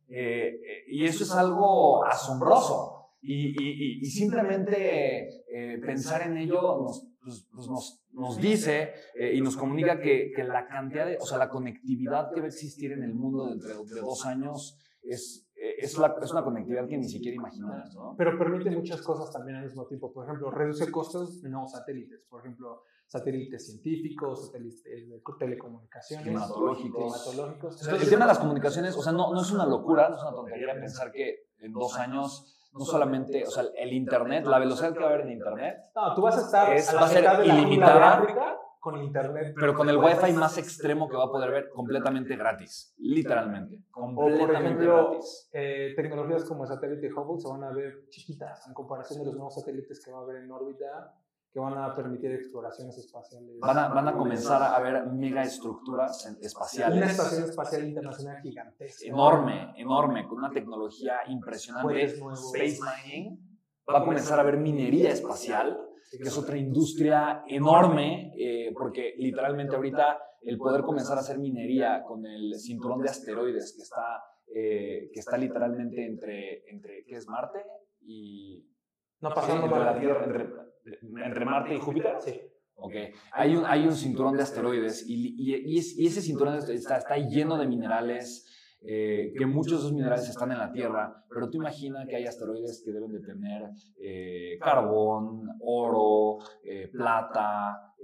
Eh, 0.09 0.17
eh, 0.19 0.85
y 0.89 1.05
eso 1.05 1.25
es 1.25 1.33
algo 1.33 2.05
asombroso. 2.07 2.97
Y, 3.23 4.01
y, 4.01 4.07
simplemente 4.07 5.45
pensar 5.85 6.23
en 6.23 6.39
ello 6.39 6.81
nos, 6.81 7.07
pues, 7.23 7.47
pues 7.53 7.69
nos, 7.69 8.00
nos, 8.13 8.39
dice 8.39 8.93
y 9.33 9.41
nos 9.41 9.57
comunica 9.57 10.01
que, 10.01 10.33
que, 10.35 10.45
la 10.45 10.67
cantidad 10.67 11.07
de, 11.07 11.17
o 11.21 11.27
sea, 11.27 11.39
la 11.39 11.49
conectividad 11.49 12.33
que 12.33 12.41
va 12.41 12.47
a 12.47 12.49
existir 12.49 12.93
en 12.93 13.03
el 13.03 13.15
mundo 13.15 13.49
dentro 13.49 13.85
de 13.85 14.01
dos 14.01 14.27
años 14.27 14.79
es 15.03 15.51
es, 15.61 15.99
la, 15.99 16.17
es, 16.23 16.31
una 16.33 16.43
conectividad 16.43 16.89
que 16.89 16.97
ni 16.97 17.09
siquiera 17.09 17.37
imaginamos. 17.37 17.95
¿no? 17.95 18.15
Pero 18.17 18.39
permite 18.39 18.71
muchas 18.71 19.03
cosas 19.03 19.31
también 19.31 19.59
al 19.59 19.65
mismo 19.65 19.87
tiempo. 19.87 20.13
Por 20.13 20.25
ejemplo, 20.25 20.51
reduce 20.51 20.91
costos 20.91 21.43
de 21.43 21.51
nuevos 21.51 21.73
satélites. 21.73 22.25
Por 22.29 22.41
ejemplo, 22.41 22.83
satélites 23.07 23.67
científicos, 23.67 24.47
satélites 24.47 24.83
de 24.83 25.21
telecomunicaciones, 25.39 26.27
climatológicos. 26.27 27.87
el 27.89 28.09
tema 28.09 28.25
de 28.25 28.29
las 28.29 28.39
comunicaciones, 28.39 28.97
o 28.97 29.03
sea, 29.03 29.13
no, 29.13 29.35
no 29.35 29.43
es 29.43 29.51
una 29.51 29.67
locura, 29.67 30.09
no 30.09 30.17
es 30.17 30.23
una 30.23 30.33
tontería 30.33 30.75
pensar 30.75 31.13
que 31.13 31.49
en 31.59 31.73
dos 31.73 31.97
años 31.97 32.57
no 32.73 32.85
solamente, 32.85 33.45
o 33.47 33.51
sea, 33.51 33.65
el 33.77 33.93
Internet, 33.93 34.47
la 34.47 34.59
velocidad 34.59 34.93
que 34.93 35.01
va 35.01 35.07
a 35.07 35.09
haber 35.11 35.27
en 35.27 35.33
Internet. 35.33 35.91
No, 35.95 36.15
tú 36.15 36.23
vas 36.23 36.39
a 36.39 36.41
estar 36.41 36.73
es, 36.73 36.95
va 36.95 37.07
a 37.07 37.09
ser 37.09 37.25
ilimitada 37.45 38.59
con 38.81 38.97
internet. 38.97 39.55
Pero 39.55 39.75
con 39.75 39.89
el 39.91 39.99
wifi 39.99 40.33
más 40.33 40.57
extremo 40.57 41.09
que 41.09 41.17
va 41.17 41.25
a 41.25 41.31
poder 41.31 41.51
ver 41.51 41.71
completamente 41.71 42.35
gratis, 42.35 42.95
literalmente. 42.99 43.85
Completamente 43.91 44.43
o 44.43 44.47
por 44.47 44.57
ejemplo, 44.57 45.19
eh, 45.53 45.93
tecnologías 45.95 46.45
como 46.47 46.65
el 46.65 46.69
satélite 46.69 47.13
Hubble 47.13 47.41
se 47.41 47.49
van 47.49 47.63
a 47.63 47.73
ver 47.73 48.09
chiquitas 48.09 48.67
en 48.67 48.73
comparación 48.73 49.21
de 49.21 49.27
los 49.27 49.35
nuevos 49.35 49.55
satélites 49.55 50.03
que 50.03 50.11
va 50.11 50.21
a 50.21 50.23
haber 50.23 50.37
en 50.37 50.51
órbita 50.51 51.15
que 51.53 51.59
van 51.59 51.77
a 51.77 51.95
permitir 51.95 52.31
exploraciones 52.33 52.97
espaciales. 52.97 53.59
Van 53.61 53.79
a, 53.79 53.89
van 53.89 54.09
a 54.09 54.17
comenzar 54.17 54.63
a 54.63 54.79
ver 54.81 55.07
megaestructuras 55.07 56.27
espaciales. 56.41 56.97
Una 56.97 57.11
estación 57.11 57.45
espacial 57.45 57.89
internacional 57.89 58.41
gigantesca. 58.41 59.07
Enorme, 59.07 59.73
enorme, 59.77 60.27
con 60.29 60.39
una 60.39 60.51
tecnología 60.51 61.17
impresionante. 61.29 62.05
Space 62.05 62.79
mining. 62.81 63.39
Va 63.89 63.99
a 63.99 64.05
comenzar 64.05 64.39
a 64.39 64.43
haber 64.43 64.59
minería 64.59 65.11
espacial 65.11 65.77
que 66.11 66.29
es 66.29 66.37
otra 66.37 66.57
industria 66.57 67.45
enorme, 67.47 68.33
eh, 68.37 68.73
porque 68.75 69.15
literalmente 69.19 69.77
ahorita 69.77 70.19
el 70.43 70.59
poder 70.59 70.83
comenzar 70.83 71.17
a 71.17 71.21
hacer 71.21 71.39
minería 71.39 72.03
con 72.03 72.27
el 72.27 72.59
cinturón 72.59 73.01
de 73.01 73.11
asteroides 73.11 73.75
que 73.77 73.83
está, 73.83 74.23
eh, 74.53 75.11
que 75.13 75.21
está 75.21 75.37
literalmente 75.37 76.05
entre, 76.05 76.69
entre, 76.69 77.05
¿qué 77.05 77.17
es 77.17 77.29
Marte? 77.29 77.65
Y... 78.03 78.67
No 79.21 79.35
pasando 79.35 79.67
entre 79.67 79.79
la 79.81 79.99
Tierra, 79.99 80.25
entre, 80.25 81.45
Marte 81.45 81.75
y 81.75 81.79
Júpiter. 81.79 82.17
Sí. 82.21 82.41
Ok, 82.83 82.95
hay 83.33 83.57
un, 83.57 83.67
hay 83.67 83.87
un 83.87 83.95
cinturón 83.95 84.37
de 84.37 84.43
asteroides 84.43 85.05
y, 85.07 85.35
y, 85.37 85.75
y 85.75 86.07
ese 86.07 86.23
cinturón 86.23 86.55
está, 86.55 86.97
está 86.97 87.17
lleno 87.19 87.59
de 87.59 87.67
minerales, 87.67 88.47
eh, 88.83 89.35
que 89.37 89.45
muchos 89.45 89.73
de 89.73 89.79
esos 89.81 89.93
minerales 89.93 90.27
están 90.27 90.51
en 90.53 90.59
la 90.59 90.73
Tierra, 90.73 91.23
pero 91.29 91.51
tú 91.51 91.59
imaginas 91.59 92.07
que 92.09 92.17
hay 92.17 92.25
asteroides 92.25 92.83
que 92.83 92.93
deben 92.93 93.13
de 93.13 93.21
tener 93.21 93.71
eh, 94.03 94.57
carbón, 94.59 95.47
oro, 95.61 96.39
eh, 96.65 96.89
plata, 96.89 97.95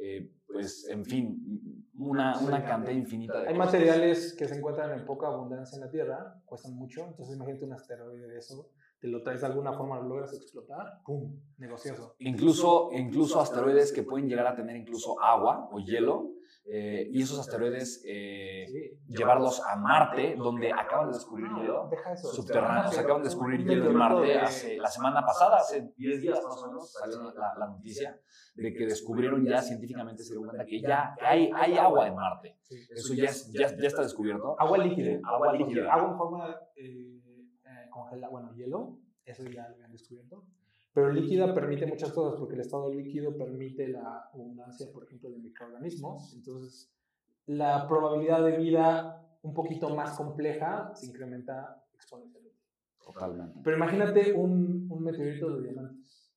pues 0.47 0.87
en 0.91 1.07
fin, 1.07 1.91
una, 1.99 2.39
una 2.41 2.63
cantidad 2.63 2.95
infinita 2.95 3.41
de 3.41 3.49
Hay 3.49 3.55
materiales 3.55 4.35
que 4.39 4.47
se 4.47 4.57
encuentran 4.57 4.93
en 4.93 5.07
poca 5.07 5.29
abundancia 5.29 5.77
en 5.77 5.85
la 5.87 5.91
Tierra, 5.91 6.43
cuestan 6.45 6.75
mucho, 6.75 7.07
entonces 7.07 7.35
imagínate 7.35 7.65
un 7.65 7.73
asteroide 7.73 8.29
de 8.29 8.37
eso, 8.37 8.69
lo 9.07 9.23
traes 9.23 9.41
de 9.41 9.47
alguna 9.47 9.73
forma, 9.73 9.97
lo 9.97 10.09
logras 10.09 10.33
explotar, 10.35 11.01
¡pum! 11.05 11.41
Negocioso. 11.59 12.15
Incluso, 12.19 12.91
incluso 12.93 13.41
asteroides 13.41 13.93
que 13.93 14.03
pueden 14.03 14.29
llegar 14.29 14.47
a 14.47 14.55
tener 14.55 14.77
incluso 14.77 15.21
agua 15.23 15.69
o 15.73 15.81
hielo, 15.81 16.37
eh, 16.69 17.09
y 17.13 17.23
esos 17.23 17.39
asteroides 17.39 18.03
eh, 18.05 18.67
llevarlos 19.07 19.63
a 19.65 19.77
Marte, 19.77 20.35
donde 20.37 20.73
acaban 20.73 21.11
de 21.11 21.17
descubrir 21.17 21.47
hielo 21.61 21.89
subterráneo. 22.17 22.91
Se 22.91 23.01
acaban 23.01 23.23
de 23.23 23.29
descubrir 23.29 23.65
hielo 23.65 23.91
en 23.91 23.97
Marte 23.97 24.39
hace, 24.39 24.77
la 24.77 24.89
semana 24.89 25.25
pasada, 25.25 25.59
hace 25.59 25.93
10 25.97 26.21
días 26.21 26.43
más 26.43 26.61
o 26.61 26.67
menos, 26.67 26.93
salió 26.93 27.33
la, 27.33 27.67
noticia 27.69 28.21
de 28.57 28.73
que 28.73 28.85
descubrieron 28.85 29.45
ya 29.47 29.63
científicamente, 29.63 30.25
se 30.25 30.31
dieron 30.31 30.49
cuenta 30.49 30.65
que 30.65 30.81
ya 30.81 31.15
hay, 31.21 31.51
hay 31.55 31.77
agua 31.77 32.09
en 32.09 32.17
Marte. 32.17 32.59
Eso 32.69 33.15
ya, 33.15 33.31
ya, 33.53 33.77
ya, 33.77 33.87
está 33.87 34.03
descubierto. 34.03 34.57
Agua 34.59 34.79
líquida. 34.79 35.21
Agua 35.25 35.53
líquida. 35.53 35.93
Agua 35.93 36.11
en 36.11 36.17
forma 36.17 36.61
eh, 36.75 37.16
congelada, 37.97 38.31
bueno, 38.31 38.55
hielo, 38.55 38.99
eso 39.25 39.43
ya 39.45 39.69
lo 39.69 39.75
habían 39.75 39.93
descubierto. 39.93 40.45
Pero 40.93 41.13
líquida 41.13 41.53
permite 41.53 41.87
muchas 41.87 42.13
cosas, 42.13 42.39
porque 42.39 42.55
el 42.55 42.61
estado 42.61 42.93
líquido 42.93 43.37
permite 43.37 43.89
la 43.89 44.31
abundancia, 44.33 44.87
por 44.93 45.05
ejemplo, 45.05 45.31
de 45.31 45.39
microorganismos. 45.39 46.33
Entonces, 46.35 46.91
la 47.47 47.87
probabilidad 47.87 48.43
de 48.45 48.57
vida 48.57 49.23
un 49.43 49.53
poquito 49.53 49.95
más 49.95 50.17
compleja 50.17 50.93
se 50.95 51.07
incrementa 51.07 51.85
exponencialmente. 51.95 52.57
Totalmente. 52.99 53.61
Pero 53.63 53.77
imagínate 53.77 54.33
un, 54.33 54.87
un 54.91 55.03
meteorito 55.03 55.57
de 55.57 55.63
diamantes. 55.63 56.33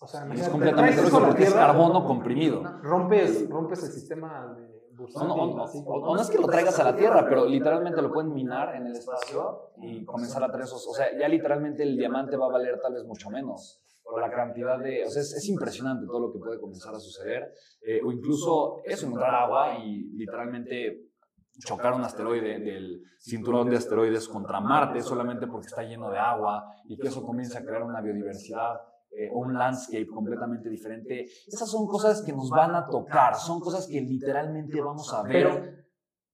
O 0.00 0.06
sea, 0.06 0.26
es 0.32 0.48
completamente 0.48 1.02
porque 1.10 1.44
es 1.44 1.52
carbono 1.52 2.04
comprimido. 2.04 2.62
Rompes, 2.82 3.48
rompes 3.48 3.84
el 3.84 3.92
sistema 3.92 4.54
de 4.54 4.79
no, 5.14 5.24
no, 5.24 5.64
o, 5.64 6.14
no 6.14 6.20
es 6.20 6.28
que 6.28 6.38
lo 6.38 6.46
traigas 6.46 6.78
a 6.78 6.84
la 6.84 6.96
Tierra, 6.96 7.26
pero 7.28 7.46
literalmente 7.46 8.02
lo 8.02 8.12
pueden 8.12 8.32
minar 8.32 8.74
en 8.74 8.86
el 8.86 8.92
espacio 8.92 9.72
y 9.78 10.04
comenzar 10.04 10.42
a 10.44 10.48
traer 10.48 10.64
esos. 10.64 10.86
O 10.86 10.92
sea, 10.92 11.06
ya 11.18 11.28
literalmente 11.28 11.82
el 11.82 11.96
diamante 11.96 12.36
va 12.36 12.46
a 12.46 12.50
valer 12.50 12.78
tal 12.80 12.94
vez 12.94 13.04
mucho 13.04 13.30
menos 13.30 13.82
por 14.02 14.20
la 14.20 14.30
cantidad 14.30 14.78
de... 14.78 15.04
O 15.04 15.10
sea, 15.10 15.22
es, 15.22 15.48
impresionante 15.48 16.06
todo 16.06 16.20
lo 16.20 16.32
que 16.32 16.38
puede 16.38 16.60
comenzar 16.60 16.94
a 16.94 16.98
suceder. 16.98 17.52
Eh, 17.80 18.00
o 18.04 18.12
incluso 18.12 18.82
eso, 18.84 19.06
encontrar 19.06 19.34
agua 19.34 19.78
y 19.78 20.02
literalmente 20.16 21.10
chocar 21.58 21.94
un 21.94 22.02
asteroide 22.02 22.58
del 22.58 23.02
cinturón 23.18 23.68
de 23.70 23.76
asteroides 23.76 24.28
contra 24.28 24.60
Marte 24.60 25.02
solamente 25.02 25.46
porque 25.46 25.66
está 25.66 25.82
lleno 25.82 26.10
de 26.10 26.18
agua 26.18 26.64
y 26.86 26.96
que 26.96 27.08
eso 27.08 27.22
comience 27.22 27.58
a 27.58 27.64
crear 27.64 27.82
una 27.82 28.00
biodiversidad 28.00 28.80
eh, 29.10 29.28
un 29.32 29.54
landscape 29.54 30.06
completamente 30.06 30.68
diferente. 30.68 31.24
Esas 31.24 31.70
son 31.70 31.86
cosas 31.86 32.22
que 32.22 32.32
nos 32.32 32.48
van 32.50 32.74
a 32.74 32.86
tocar, 32.86 33.34
son 33.34 33.60
cosas 33.60 33.86
que 33.86 34.00
literalmente 34.00 34.80
vamos 34.80 35.12
a 35.12 35.22
ver. 35.22 35.86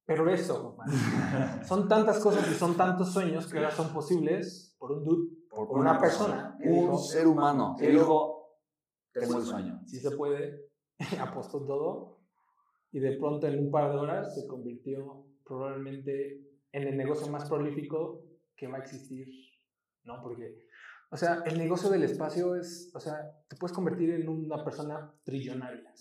Pero, 0.04 0.30
eso, 0.30 0.76
son 1.66 1.88
tantas 1.88 2.20
cosas 2.20 2.48
y 2.48 2.54
son 2.54 2.76
tantos 2.76 3.12
sueños 3.12 3.50
que 3.50 3.58
ahora 3.58 3.72
son 3.72 3.92
posibles 3.92 4.76
por 4.78 4.92
un 4.92 5.04
dude 5.04 5.36
por, 5.48 5.78
una, 5.78 5.98
persona, 5.98 6.56
un 6.62 6.98
ser 6.98 7.26
humano 7.26 7.74
que 7.78 7.88
dijo, 7.88 8.60
tengo 9.12 9.38
el 9.38 9.44
sueño. 9.44 9.80
Si 9.86 9.98
se 9.98 10.10
puede, 10.12 10.68
apostó 11.20 11.64
todo 11.64 12.20
y 12.92 13.00
de 13.00 13.16
pronto 13.16 13.46
en 13.46 13.58
un 13.58 13.70
par 13.70 13.90
de 13.90 13.98
horas 13.98 14.34
se 14.34 14.46
convirtió 14.46 15.26
probablemente 15.44 16.40
en 16.72 16.88
el 16.88 16.96
negocio 16.96 17.30
más 17.32 17.48
prolífico 17.48 18.22
que 18.56 18.68
va 18.68 18.78
a 18.78 18.80
existir, 18.80 19.26
¿no? 20.04 20.22
Porque, 20.22 20.62
o 21.10 21.16
sea, 21.16 21.42
el 21.46 21.58
negocio 21.58 21.88
del 21.88 22.02
espacio 22.02 22.54
es, 22.56 22.90
o 22.94 23.00
sea, 23.00 23.14
te 23.48 23.56
puedes 23.56 23.74
convertir 23.74 24.10
en 24.10 24.28
una 24.28 24.64
persona 24.64 25.12
trillonaria. 25.24 25.92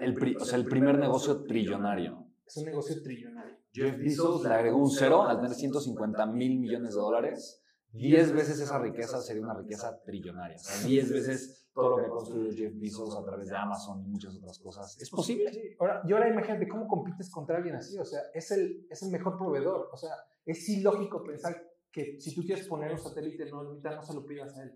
el, 0.00 0.36
o 0.36 0.44
sea, 0.44 0.58
el 0.58 0.66
primer 0.66 0.98
negocio 0.98 1.44
trillonario. 1.44 2.26
Es 2.46 2.56
un 2.58 2.64
negocio 2.66 3.02
trillonario. 3.02 3.56
Jeff 3.72 3.98
Bezos 3.98 4.44
le 4.44 4.54
agregó 4.54 4.78
un 4.78 4.90
cero 4.90 5.22
al 5.22 5.40
tener 5.40 5.54
150 5.54 6.26
mil 6.26 6.60
millones 6.60 6.94
de 6.94 7.00
dólares 7.00 7.64
10 7.94 8.32
veces 8.32 8.58
esa 8.58 8.78
riqueza 8.80 9.22
sería 9.22 9.42
una 9.42 9.54
riqueza 9.54 10.02
trillonaria. 10.04 10.56
O 10.56 10.58
sea, 10.58 10.86
10 10.86 11.12
veces 11.12 11.68
todo 11.72 11.90
lo 11.90 11.96
que 11.96 12.06
ha 12.06 12.08
construido 12.08 12.52
Jeff 12.52 12.72
Bezos 12.76 13.16
a 13.16 13.24
través 13.24 13.48
de 13.48 13.56
Amazon 13.56 14.02
y 14.02 14.08
muchas 14.08 14.36
otras 14.36 14.58
cosas. 14.58 15.00
¿Es 15.00 15.10
posible? 15.10 15.76
Ahora, 15.78 16.02
y 16.04 16.12
ahora 16.12 16.28
imagínate 16.28 16.66
cómo 16.66 16.88
compites 16.88 17.30
contra 17.30 17.56
alguien 17.56 17.76
así. 17.76 17.96
O 17.98 18.04
sea, 18.04 18.20
es 18.32 18.50
el, 18.50 18.86
es 18.90 19.02
el 19.02 19.10
mejor 19.10 19.36
proveedor. 19.38 19.90
O 19.92 19.96
sea, 19.96 20.10
es 20.44 20.68
ilógico 20.68 21.22
pensar 21.22 21.56
que 21.94 22.20
si 22.20 22.34
tú 22.34 22.42
quieres 22.42 22.66
poner 22.66 22.90
un 22.90 22.98
satélite 22.98 23.44
en 23.46 23.54
órbita, 23.54 23.94
no 23.94 24.02
se 24.02 24.14
lo 24.14 24.26
pidas 24.26 24.56
a 24.58 24.64
él. 24.64 24.72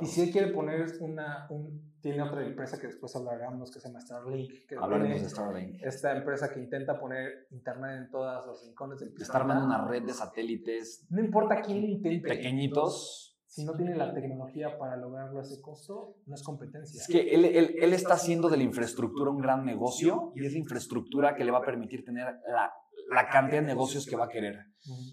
Y 0.00 0.06
si 0.06 0.22
él 0.22 0.30
quiere 0.30 0.52
poner 0.52 0.86
una, 1.00 1.46
un, 1.50 1.94
tiene 2.00 2.22
otra 2.22 2.44
empresa 2.44 2.78
que 2.78 2.86
después 2.86 3.14
hablaremos 3.16 3.70
que 3.70 3.80
se 3.80 3.88
llama 3.88 4.00
Starlink. 4.00 4.66
Que 4.66 4.76
Hablaremos 4.76 5.22
de 5.22 5.28
Starlink. 5.28 5.82
Esta 5.82 6.16
empresa 6.16 6.50
que 6.52 6.60
intenta 6.60 6.98
poner 6.98 7.46
internet 7.50 8.02
en 8.04 8.10
todos 8.10 8.46
los 8.46 8.64
rincones 8.66 9.00
del 9.00 9.10
planeta. 9.10 9.24
Está 9.24 9.38
armando 9.38 9.66
una 9.66 9.86
red 9.86 10.02
de 10.02 10.12
satélites. 10.12 11.06
No 11.10 11.20
importa 11.20 11.60
quién 11.62 11.82
lo 11.82 11.88
intente. 11.88 12.28
Pequeñitos. 12.28 13.38
si 13.46 13.64
no 13.64 13.74
tiene 13.74 13.96
la 13.96 14.12
tecnología 14.12 14.76
para 14.78 14.96
lograrlo 14.96 15.38
a 15.38 15.42
ese 15.42 15.60
costo, 15.62 16.16
no 16.26 16.34
es 16.34 16.42
competencia. 16.42 17.00
Es 17.00 17.06
que 17.06 17.34
él, 17.34 17.44
él, 17.44 17.76
él 17.80 17.92
está 17.92 18.14
haciendo 18.14 18.50
de 18.50 18.58
la 18.58 18.64
infraestructura 18.64 19.30
un 19.30 19.40
gran 19.40 19.64
negocio 19.64 20.32
y 20.34 20.44
es 20.44 20.52
la 20.52 20.58
infraestructura 20.58 21.34
que 21.34 21.44
le 21.44 21.52
va 21.52 21.58
a 21.58 21.64
permitir 21.64 22.04
tener 22.04 22.26
la, 22.48 22.70
la 23.10 23.28
cantidad 23.28 23.60
de 23.60 23.66
negocios 23.66 24.06
que 24.06 24.16
va 24.16 24.24
a 24.24 24.28
querer. 24.28 24.56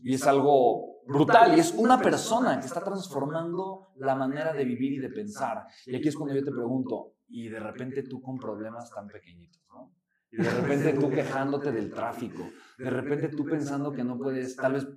Y 0.04 0.14
es 0.14 0.26
algo 0.28 1.02
brutal 1.06 1.56
y 1.58 1.60
es 1.60 1.74
una 1.74 2.00
persona 2.00 2.60
que 2.60 2.68
está 2.68 2.84
transformando 2.84 3.90
la 3.98 4.16
manera 4.16 4.54
de 4.54 4.66
vivir 4.66 4.94
y 4.94 5.00
de 5.00 5.10
pensar. 5.10 5.66
Y 5.86 5.96
aquí 5.96 6.08
es 6.08 6.16
cuando 6.16 6.36
yo 6.36 6.44
te 6.44 6.52
pregunto, 6.52 7.14
y 7.28 7.50
de 7.50 7.60
repente 7.60 8.04
tú 8.04 8.22
con 8.22 8.38
problemas 8.38 8.92
tan 8.92 9.08
pequeñitos, 9.08 9.64
¿no? 9.70 9.94
Y 10.32 10.38
de 10.38 10.50
repente 10.50 10.94
tú 10.94 11.10
quejándote 11.10 11.72
del 11.72 11.92
tráfico, 11.92 12.44
de 12.78 12.90
repente 12.90 13.30
tú 13.30 13.46
pensando 13.46 13.92
que 13.92 14.04
no 14.04 14.18
puedes 14.18 14.56
tal 14.56 14.74
vez 14.74 14.88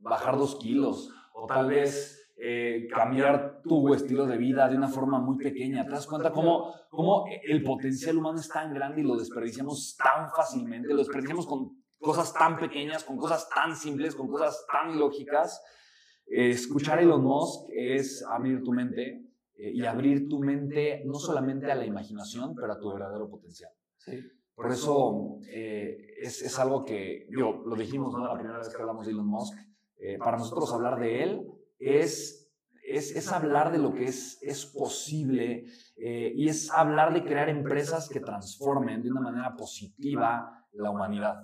bajar 0.00 0.36
dos 0.36 0.56
kilos 0.56 1.10
o 1.34 1.46
tal 1.46 1.68
vez 1.68 2.20
eh, 2.42 2.88
cambiar 2.90 3.60
tu 3.62 3.92
estilo 3.92 4.26
de 4.26 4.38
vida 4.38 4.68
de 4.68 4.76
una 4.76 4.88
forma 4.88 5.20
muy 5.20 5.36
pequeña. 5.36 5.84
¿Te 5.84 5.90
das 5.90 6.06
cuenta 6.06 6.32
cómo, 6.32 6.72
cómo 6.88 7.24
el 7.44 7.62
potencial 7.62 8.16
humano 8.16 8.40
es 8.40 8.48
tan 8.48 8.72
grande 8.72 9.02
y 9.02 9.04
lo 9.04 9.16
desperdiciamos 9.16 9.96
tan 9.96 10.30
fácilmente? 10.30 10.88
Lo 10.88 10.98
desperdiciamos 10.98 11.46
con 11.46 11.79
cosas 12.00 12.32
tan 12.32 12.58
pequeñas, 12.58 13.04
con 13.04 13.16
cosas 13.16 13.48
tan 13.48 13.76
simples, 13.76 14.14
con 14.14 14.28
cosas 14.28 14.64
tan 14.70 14.98
lógicas. 14.98 15.62
Eh, 16.26 16.50
escuchar 16.50 16.98
a 16.98 17.02
Elon 17.02 17.22
Musk 17.22 17.68
es 17.72 18.24
abrir 18.28 18.62
tu 18.62 18.72
mente 18.72 19.22
eh, 19.54 19.70
y 19.72 19.84
abrir 19.84 20.28
tu 20.28 20.40
mente 20.40 21.02
no 21.04 21.14
solamente 21.14 21.70
a 21.70 21.74
la 21.74 21.84
imaginación, 21.84 22.54
pero 22.54 22.72
a 22.72 22.78
tu 22.78 22.92
verdadero 22.92 23.28
potencial. 23.28 23.70
Sí. 23.98 24.20
Por 24.60 24.70
eso 24.70 25.38
eh, 25.48 26.14
es, 26.20 26.42
es, 26.42 26.58
algo 26.58 26.84
que, 26.84 27.26
digo, 27.30 27.62
lo 27.64 27.76
dijimos 27.76 28.12
¿no? 28.12 28.26
la 28.26 28.34
primera 28.34 28.58
vez 28.58 28.68
que 28.68 28.80
hablamos 28.80 29.06
de 29.06 29.12
Elon 29.12 29.26
Musk, 29.26 29.56
eh, 29.96 30.18
para 30.18 30.36
nosotros 30.36 30.72
hablar 30.72 30.98
de 30.98 31.22
él 31.22 31.46
es, 31.78 32.50
es, 32.82 33.14
es, 33.16 33.32
hablar 33.32 33.70
de 33.72 33.78
lo 33.78 33.94
que 33.94 34.04
es, 34.04 34.38
es 34.42 34.64
posible 34.66 35.64
eh, 35.96 36.32
y 36.34 36.48
es 36.48 36.70
hablar 36.70 37.12
de 37.12 37.24
crear 37.24 37.48
empresas 37.48 38.08
que 38.08 38.20
transformen 38.20 39.02
de 39.02 39.10
una 39.10 39.20
manera 39.20 39.54
positiva 39.56 40.66
la 40.72 40.90
humanidad. 40.90 41.36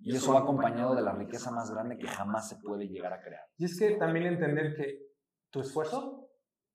Y 0.00 0.14
eso 0.14 0.32
va 0.32 0.40
acompañado 0.40 0.94
de 0.94 1.02
la 1.02 1.12
riqueza 1.12 1.50
más 1.50 1.70
grande 1.72 1.98
que 1.98 2.06
jamás 2.06 2.48
se 2.48 2.56
puede 2.56 2.88
llegar 2.88 3.12
a 3.12 3.20
crear. 3.20 3.42
Y 3.56 3.64
es 3.64 3.78
que 3.78 3.96
también 3.96 4.26
entender 4.26 4.74
que 4.76 5.08
tu 5.50 5.60
esfuerzo, 5.60 6.30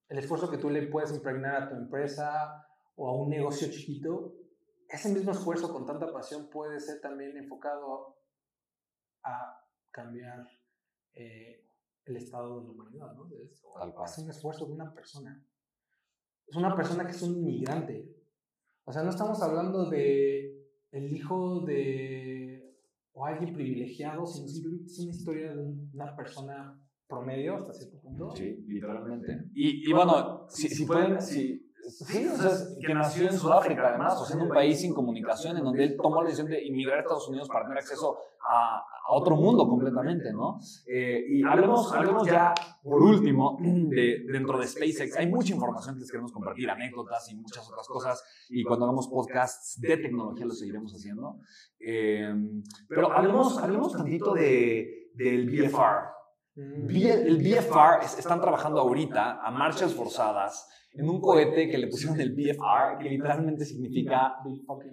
el 0.10 0.18
esfuerzo 0.18 0.50
que 0.50 0.58
tú 0.58 0.70
le 0.70 0.88
puedes 0.88 1.14
impregnar 1.14 1.64
a 1.64 1.70
tu 1.70 1.76
empresa 1.76 2.66
o 2.96 3.10
a 3.10 3.16
un 3.16 3.30
negocio 3.30 3.70
chiquito, 3.70 4.36
ese 4.90 5.10
mismo 5.10 5.32
esfuerzo 5.32 5.72
con 5.72 5.86
tanta 5.86 6.12
pasión 6.12 6.50
puede 6.50 6.80
ser 6.80 7.00
también 7.02 7.36
enfocado 7.38 8.18
a 9.24 9.60
cambiar 9.90 10.46
eh, 11.14 11.66
el 12.06 12.18
estado 12.18 12.60
de 12.60 12.66
la 12.66 12.72
humanidad, 12.72 13.14
¿no? 13.14 13.28
Es, 13.42 13.64
es, 13.64 14.18
un 14.18 14.30
esfuerzo 14.30 14.66
de 14.66 14.74
una 14.74 14.94
persona. 14.94 15.44
Es 16.46 16.56
una 16.56 16.76
persona 16.76 17.06
que 17.06 17.12
es 17.12 17.22
un 17.22 17.44
migrante. 17.44 18.14
O 18.84 18.92
sea, 18.92 19.04
no 19.04 19.12
estamos 19.12 19.42
hablando 19.42 19.90
de 19.90 20.68
el 20.92 21.12
hijo 21.16 21.62
de 21.62 22.23
o 23.14 23.26
alguien 23.26 23.54
privilegiado, 23.54 24.26
sino 24.26 24.48
simplemente 24.48 24.92
es 24.92 25.00
una 25.00 25.12
historia 25.12 25.54
de 25.54 25.62
una 25.94 26.16
persona 26.16 26.80
promedio 27.08 27.56
hasta 27.56 27.74
cierto 27.74 28.00
punto. 28.02 28.32
Sí, 28.36 28.64
literalmente. 28.68 29.50
Y, 29.54 29.90
y 29.90 29.94
bueno, 29.94 30.46
si, 30.50 30.68
si 30.68 30.86
pueden, 30.86 31.22
si, 31.22 31.63
Sí, 31.90 32.28
o 32.28 32.38
sea, 32.38 32.52
que 32.86 32.94
nació 32.94 33.30
en 33.30 33.38
Sudáfrica, 33.38 33.90
además, 33.90 34.20
o 34.20 34.26
sea, 34.26 34.38
en 34.38 34.44
un 34.44 34.50
país 34.50 34.80
sin 34.80 34.94
comunicación, 34.94 35.58
en 35.58 35.64
donde 35.64 35.84
él 35.84 35.98
tomó 36.02 36.22
la 36.22 36.30
decisión 36.30 36.50
de 36.50 36.64
inmigrar 36.66 37.00
a 37.00 37.02
Estados 37.02 37.28
Unidos 37.28 37.50
para 37.50 37.66
tener 37.66 37.78
acceso 37.78 38.18
a, 38.50 38.84
a 39.06 39.14
otro 39.14 39.36
mundo 39.36 39.68
completamente, 39.68 40.32
¿no? 40.32 40.60
Eh, 40.88 41.26
y 41.28 41.44
hablemos, 41.44 41.92
hablemos 41.92 42.26
ya, 42.26 42.54
por 42.82 43.02
último, 43.02 43.58
de, 43.62 44.26
dentro 44.32 44.58
de 44.58 44.68
SpaceX. 44.68 45.18
Hay 45.18 45.28
mucha 45.28 45.54
información 45.54 45.96
que 45.96 46.02
les 46.02 46.12
queremos 46.12 46.32
compartir, 46.32 46.70
anécdotas 46.70 47.30
y 47.32 47.36
muchas 47.36 47.68
otras 47.70 47.88
cosas, 47.88 48.24
y 48.50 48.64
cuando 48.64 48.86
hagamos 48.86 49.10
podcasts 49.10 49.80
de 49.82 49.98
tecnología 49.98 50.46
lo 50.46 50.54
seguiremos 50.54 50.94
haciendo. 50.94 51.40
Eh, 51.80 52.34
pero 52.88 53.12
hablemos, 53.12 53.58
hablemos 53.58 53.92
tantito 53.92 54.34
de, 54.34 55.12
del 55.16 55.50
BFR. 55.50 56.14
El 56.56 57.38
BFR, 57.40 58.06
están 58.06 58.40
trabajando 58.40 58.80
ahorita 58.80 59.42
a 59.42 59.52
marchas 59.52 59.94
forzadas 59.94 60.70
en 60.96 61.10
un 61.10 61.20
cohete 61.20 61.70
que 61.70 61.78
le 61.78 61.88
pusieron 61.92 62.20
el 62.20 62.34
BFR, 62.34 62.98
que 63.02 63.10
literalmente 63.10 63.66
significa 63.66 64.36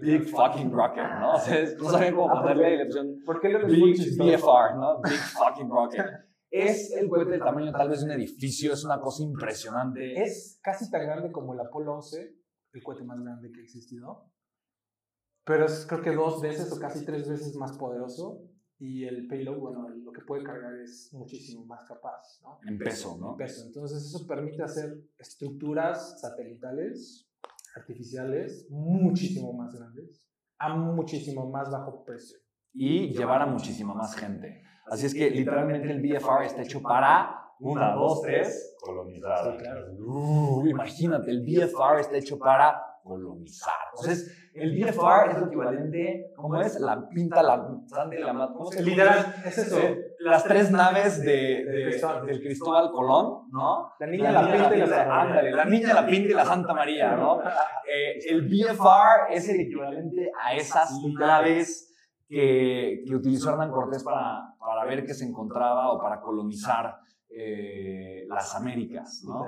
Big 0.00 0.28
Fucking 0.28 0.72
Rocket, 0.72 1.04
¿no? 1.20 1.34
O 1.34 1.38
sea, 1.38 1.64
no 1.78 1.84
sabían 1.90 2.14
cómo 2.14 2.32
ponerle 2.32 2.74
y 2.74 2.78
le 2.78 2.86
pusieron 2.86 3.18
¿Por 3.24 3.40
qué 3.40 3.48
le 3.48 3.64
Big 3.64 3.96
BFR, 4.16 4.76
¿no? 4.76 5.00
Big 5.02 5.12
Fucking 5.12 5.68
Rocket. 5.68 6.06
Es 6.52 6.92
el 6.96 7.08
cohete 7.08 7.30
del 7.30 7.44
tamaño 7.44 7.70
tal 7.70 7.88
vez 7.88 8.00
de 8.00 8.06
un 8.06 8.10
edificio, 8.10 8.72
es 8.72 8.84
una 8.84 9.00
cosa 9.00 9.22
impresionante. 9.22 10.20
Es 10.20 10.58
casi 10.60 10.90
tan 10.90 11.02
grande 11.02 11.30
como 11.30 11.54
el 11.54 11.60
Apolo 11.60 11.94
11, 11.94 12.34
el 12.72 12.82
cohete 12.82 13.04
más 13.04 13.20
grande 13.20 13.52
que 13.52 13.60
ha 13.60 13.62
existido. 13.62 14.32
Pero 15.44 15.66
es 15.66 15.86
creo 15.86 16.02
que 16.02 16.10
dos 16.10 16.42
veces 16.42 16.72
o 16.72 16.80
casi 16.80 17.04
tres 17.04 17.28
veces 17.28 17.54
más 17.54 17.78
poderoso 17.78 18.50
y 18.80 19.04
el 19.04 19.26
payload, 19.26 19.58
bueno, 19.58 19.88
lo 19.90 20.10
que 20.10 20.22
puede 20.22 20.42
cargar 20.42 20.74
es 20.80 21.12
muchísimo 21.12 21.66
más 21.66 21.86
capaz, 21.86 22.40
¿no? 22.42 22.58
En 22.66 22.78
peso, 22.78 23.18
¿no? 23.20 23.32
En 23.32 23.36
peso. 23.36 23.66
Entonces 23.66 24.02
eso 24.02 24.26
permite 24.26 24.62
hacer 24.62 24.98
estructuras 25.18 26.18
satelitales, 26.18 27.30
artificiales, 27.76 28.66
muchísimo 28.70 29.52
más 29.52 29.74
grandes, 29.74 30.26
a 30.58 30.74
muchísimo 30.74 31.50
más 31.50 31.70
bajo 31.70 32.02
precio. 32.06 32.38
Y 32.72 33.12
llevar 33.12 33.42
a 33.42 33.46
muchísima 33.46 33.92
más 33.92 34.16
gente. 34.16 34.62
Así 34.86 35.04
es 35.04 35.14
que 35.14 35.30
literalmente 35.30 35.90
el 35.90 36.00
BFR 36.00 36.46
está 36.46 36.62
hecho 36.62 36.80
para 36.80 37.36
una, 37.60 37.92
dos, 37.92 38.22
tres, 38.22 38.76
colonizar. 38.80 39.52
Sí, 39.52 39.58
claro. 39.62 39.92
Uh, 39.98 40.66
imagínate, 40.66 41.30
el 41.30 41.42
BFR 41.42 42.00
está 42.00 42.16
hecho 42.16 42.38
para 42.38 42.89
colonizar. 43.10 43.74
Entonces, 43.92 44.50
el 44.54 44.70
BFR 44.72 45.30
es 45.30 45.38
lo 45.38 45.46
equivalente, 45.46 46.32
¿cómo 46.36 46.60
es? 46.60 46.78
La 46.80 47.08
pinta, 47.08 47.42
la 47.42 47.56
la 47.56 48.52
¿cómo 48.52 48.70
se 48.70 48.82
Literal, 48.82 49.34
es 49.44 49.58
eso. 49.58 49.78
Las 50.20 50.44
tres 50.44 50.70
naves 50.70 51.20
de, 51.22 51.64
del 52.26 52.40
Cristóbal 52.40 52.90
Colón, 52.92 53.48
¿no? 53.50 53.92
La 53.98 54.06
niña, 54.06 54.30
la, 54.30 54.52
pinta 54.52 54.76
y 54.76 54.78
la 54.78 54.86
Santa 54.86 55.08
María. 55.08 55.20
Ándale, 55.22 55.50
la 55.50 55.64
niña, 55.64 55.94
la 55.94 56.06
pinta 56.06 56.28
y 56.28 56.34
la 56.34 56.44
Santa 56.44 56.74
María, 56.74 57.16
¿no? 57.16 57.40
Eh, 57.92 58.20
el 58.28 58.42
BFR 58.42 59.32
es 59.34 59.48
el 59.48 59.62
equivalente 59.62 60.30
a 60.40 60.54
esas 60.54 60.92
naves 61.18 61.92
que, 62.28 63.02
que 63.04 63.16
utilizó 63.16 63.50
Hernán 63.50 63.72
Cortés 63.72 64.04
para, 64.04 64.54
para 64.60 64.84
ver 64.84 65.04
qué 65.04 65.12
se 65.12 65.24
encontraba 65.24 65.90
o 65.90 66.00
para 66.00 66.20
colonizar 66.20 67.00
eh, 67.28 68.26
las 68.28 68.54
Américas, 68.54 69.24
¿no? 69.26 69.44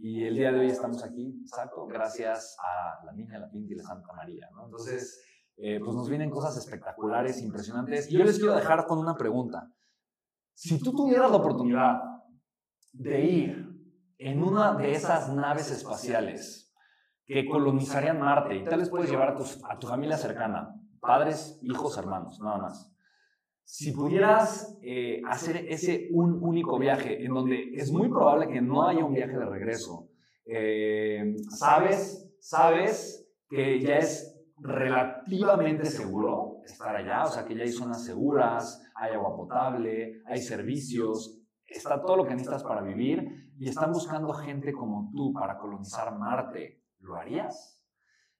Y 0.00 0.24
el 0.24 0.36
día 0.36 0.52
de 0.52 0.60
hoy 0.60 0.68
estamos 0.68 1.02
aquí, 1.02 1.40
exacto, 1.40 1.86
gracias 1.86 2.56
a 2.62 3.04
la 3.04 3.12
Niña, 3.12 3.38
la 3.38 3.50
Pinta 3.50 3.72
y 3.72 3.76
la 3.76 3.82
Santa 3.82 4.12
María, 4.12 4.48
¿no? 4.54 4.66
Entonces, 4.66 5.20
eh, 5.56 5.80
pues 5.82 5.96
nos 5.96 6.08
vienen 6.08 6.30
cosas 6.30 6.56
espectaculares, 6.56 7.42
impresionantes. 7.42 8.08
Y 8.10 8.16
yo 8.16 8.24
les 8.24 8.38
quiero 8.38 8.54
dejar 8.54 8.86
con 8.86 8.98
una 8.98 9.16
pregunta. 9.16 9.68
Si 10.54 10.80
tú 10.80 10.92
tuvieras 10.92 11.30
la 11.30 11.38
oportunidad 11.38 12.00
de 12.92 13.24
ir 13.24 13.68
en 14.18 14.42
una 14.42 14.74
de 14.74 14.92
esas 14.92 15.32
naves 15.34 15.70
espaciales 15.72 16.72
que 17.24 17.44
colonizarían 17.48 18.20
Marte 18.20 18.54
y 18.54 18.64
tal 18.64 18.78
vez 18.78 18.90
puedes 18.90 19.10
llevar 19.10 19.30
a, 19.30 19.34
tus, 19.34 19.62
a 19.68 19.78
tu 19.78 19.88
familia 19.88 20.16
cercana, 20.16 20.74
padres, 21.00 21.58
hijos, 21.62 21.98
hermanos, 21.98 22.38
nada 22.40 22.58
más 22.58 22.92
si 23.70 23.92
pudieras 23.92 24.78
eh, 24.80 25.20
hacer 25.28 25.66
ese 25.68 26.08
un 26.12 26.42
único 26.42 26.78
viaje 26.78 27.22
en 27.22 27.34
donde 27.34 27.74
es 27.74 27.92
muy 27.92 28.08
probable 28.08 28.48
que 28.48 28.62
no 28.62 28.88
haya 28.88 29.04
un 29.04 29.12
viaje 29.12 29.36
de 29.36 29.44
regreso, 29.44 30.08
eh, 30.46 31.36
sabes, 31.50 32.34
sabes 32.40 33.28
que 33.46 33.78
ya 33.78 33.98
es 33.98 34.34
relativamente 34.56 35.84
seguro 35.84 36.62
estar 36.64 36.96
allá, 36.96 37.24
o 37.24 37.28
sea 37.28 37.44
que 37.44 37.54
ya 37.54 37.64
hay 37.64 37.68
zonas 37.68 38.06
seguras, 38.06 38.82
hay 38.94 39.12
agua 39.12 39.36
potable, 39.36 40.22
hay 40.24 40.40
servicios, 40.40 41.38
está 41.66 42.00
todo 42.00 42.16
lo 42.16 42.24
que 42.24 42.30
necesitas 42.30 42.64
para 42.64 42.80
vivir 42.80 43.52
y 43.58 43.68
están 43.68 43.92
buscando 43.92 44.32
gente 44.32 44.72
como 44.72 45.10
tú 45.14 45.30
para 45.34 45.58
colonizar 45.58 46.18
Marte. 46.18 46.80
¿Lo 47.00 47.16
harías? 47.16 47.78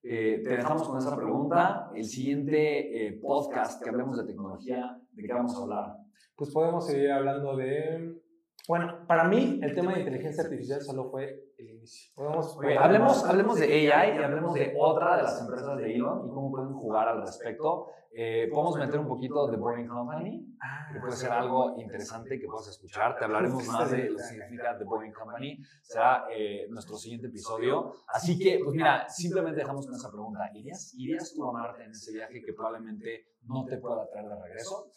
Eh, 0.02 0.40
te 0.44 0.50
dejamos 0.56 0.88
con 0.88 0.98
esa 0.98 1.14
pregunta. 1.16 1.90
El 1.94 2.04
siguiente 2.04 3.08
eh, 3.08 3.20
podcast 3.20 3.82
que 3.82 3.90
hablemos 3.90 4.16
de 4.16 4.24
tecnología, 4.24 4.98
¿de 5.18 5.26
qué 5.26 5.32
vamos 5.32 5.54
a 5.54 5.62
hablar? 5.62 5.96
Pues 6.36 6.50
podemos 6.50 6.86
seguir 6.86 7.10
hablando 7.10 7.56
de... 7.56 8.22
Bueno, 8.66 9.06
para 9.06 9.24
mí 9.24 9.60
el 9.62 9.74
tema 9.74 9.94
de 9.94 10.00
inteligencia 10.00 10.42
artificial 10.44 10.80
solo 10.82 11.10
fue 11.10 11.52
el 11.56 11.68
inicio. 11.70 12.12
Podemos, 12.14 12.56
Oye, 12.58 12.76
hablemos, 12.76 13.24
hablemos 13.24 13.58
de 13.58 13.66
AI 13.66 14.18
y 14.18 14.22
hablemos 14.22 14.54
de 14.54 14.74
otra 14.78 15.16
de 15.16 15.22
las 15.22 15.40
empresas 15.40 15.76
de 15.78 15.94
Elon 15.94 16.26
y 16.26 16.30
cómo 16.30 16.50
pueden 16.50 16.74
jugar 16.74 17.08
al 17.08 17.22
respecto. 17.22 17.86
Eh, 18.10 18.48
podemos 18.50 18.76
meter 18.76 18.98
un 18.98 19.06
poquito 19.06 19.46
de 19.48 19.56
Boring 19.56 19.86
Company, 19.86 20.48
Ah, 20.60 20.88
que 20.92 20.98
puede 20.98 21.12
ser 21.12 21.30
algo 21.30 21.78
interesante 21.78 22.38
que 22.38 22.46
puedas 22.46 22.68
escuchar. 22.68 23.16
Te 23.16 23.24
hablaremos 23.24 23.64
más 23.68 23.90
de 23.90 24.10
lo 24.10 24.16
que 24.16 24.22
significa 24.22 24.76
The 24.76 24.84
Boring 24.84 25.12
Company. 25.12 25.58
Será 25.82 26.26
eh, 26.30 26.66
nuestro 26.70 26.96
siguiente 26.96 27.28
episodio. 27.28 27.92
Así 28.08 28.38
que, 28.38 28.60
pues 28.62 28.74
mira, 28.74 29.08
simplemente 29.08 29.60
dejamos 29.60 29.86
con 29.86 29.94
esa 29.94 30.10
pregunta. 30.10 30.40
¿Irías, 30.54 30.94
¿Irías 30.96 31.32
tú 31.34 31.48
a 31.48 31.52
Marte 31.52 31.84
en 31.84 31.90
ese 31.92 32.12
viaje 32.12 32.42
que 32.44 32.52
probablemente 32.52 33.36
no 33.42 33.64
te 33.66 33.78
pueda 33.78 34.08
traer 34.08 34.28
de 34.28 34.42
regreso? 34.42 34.90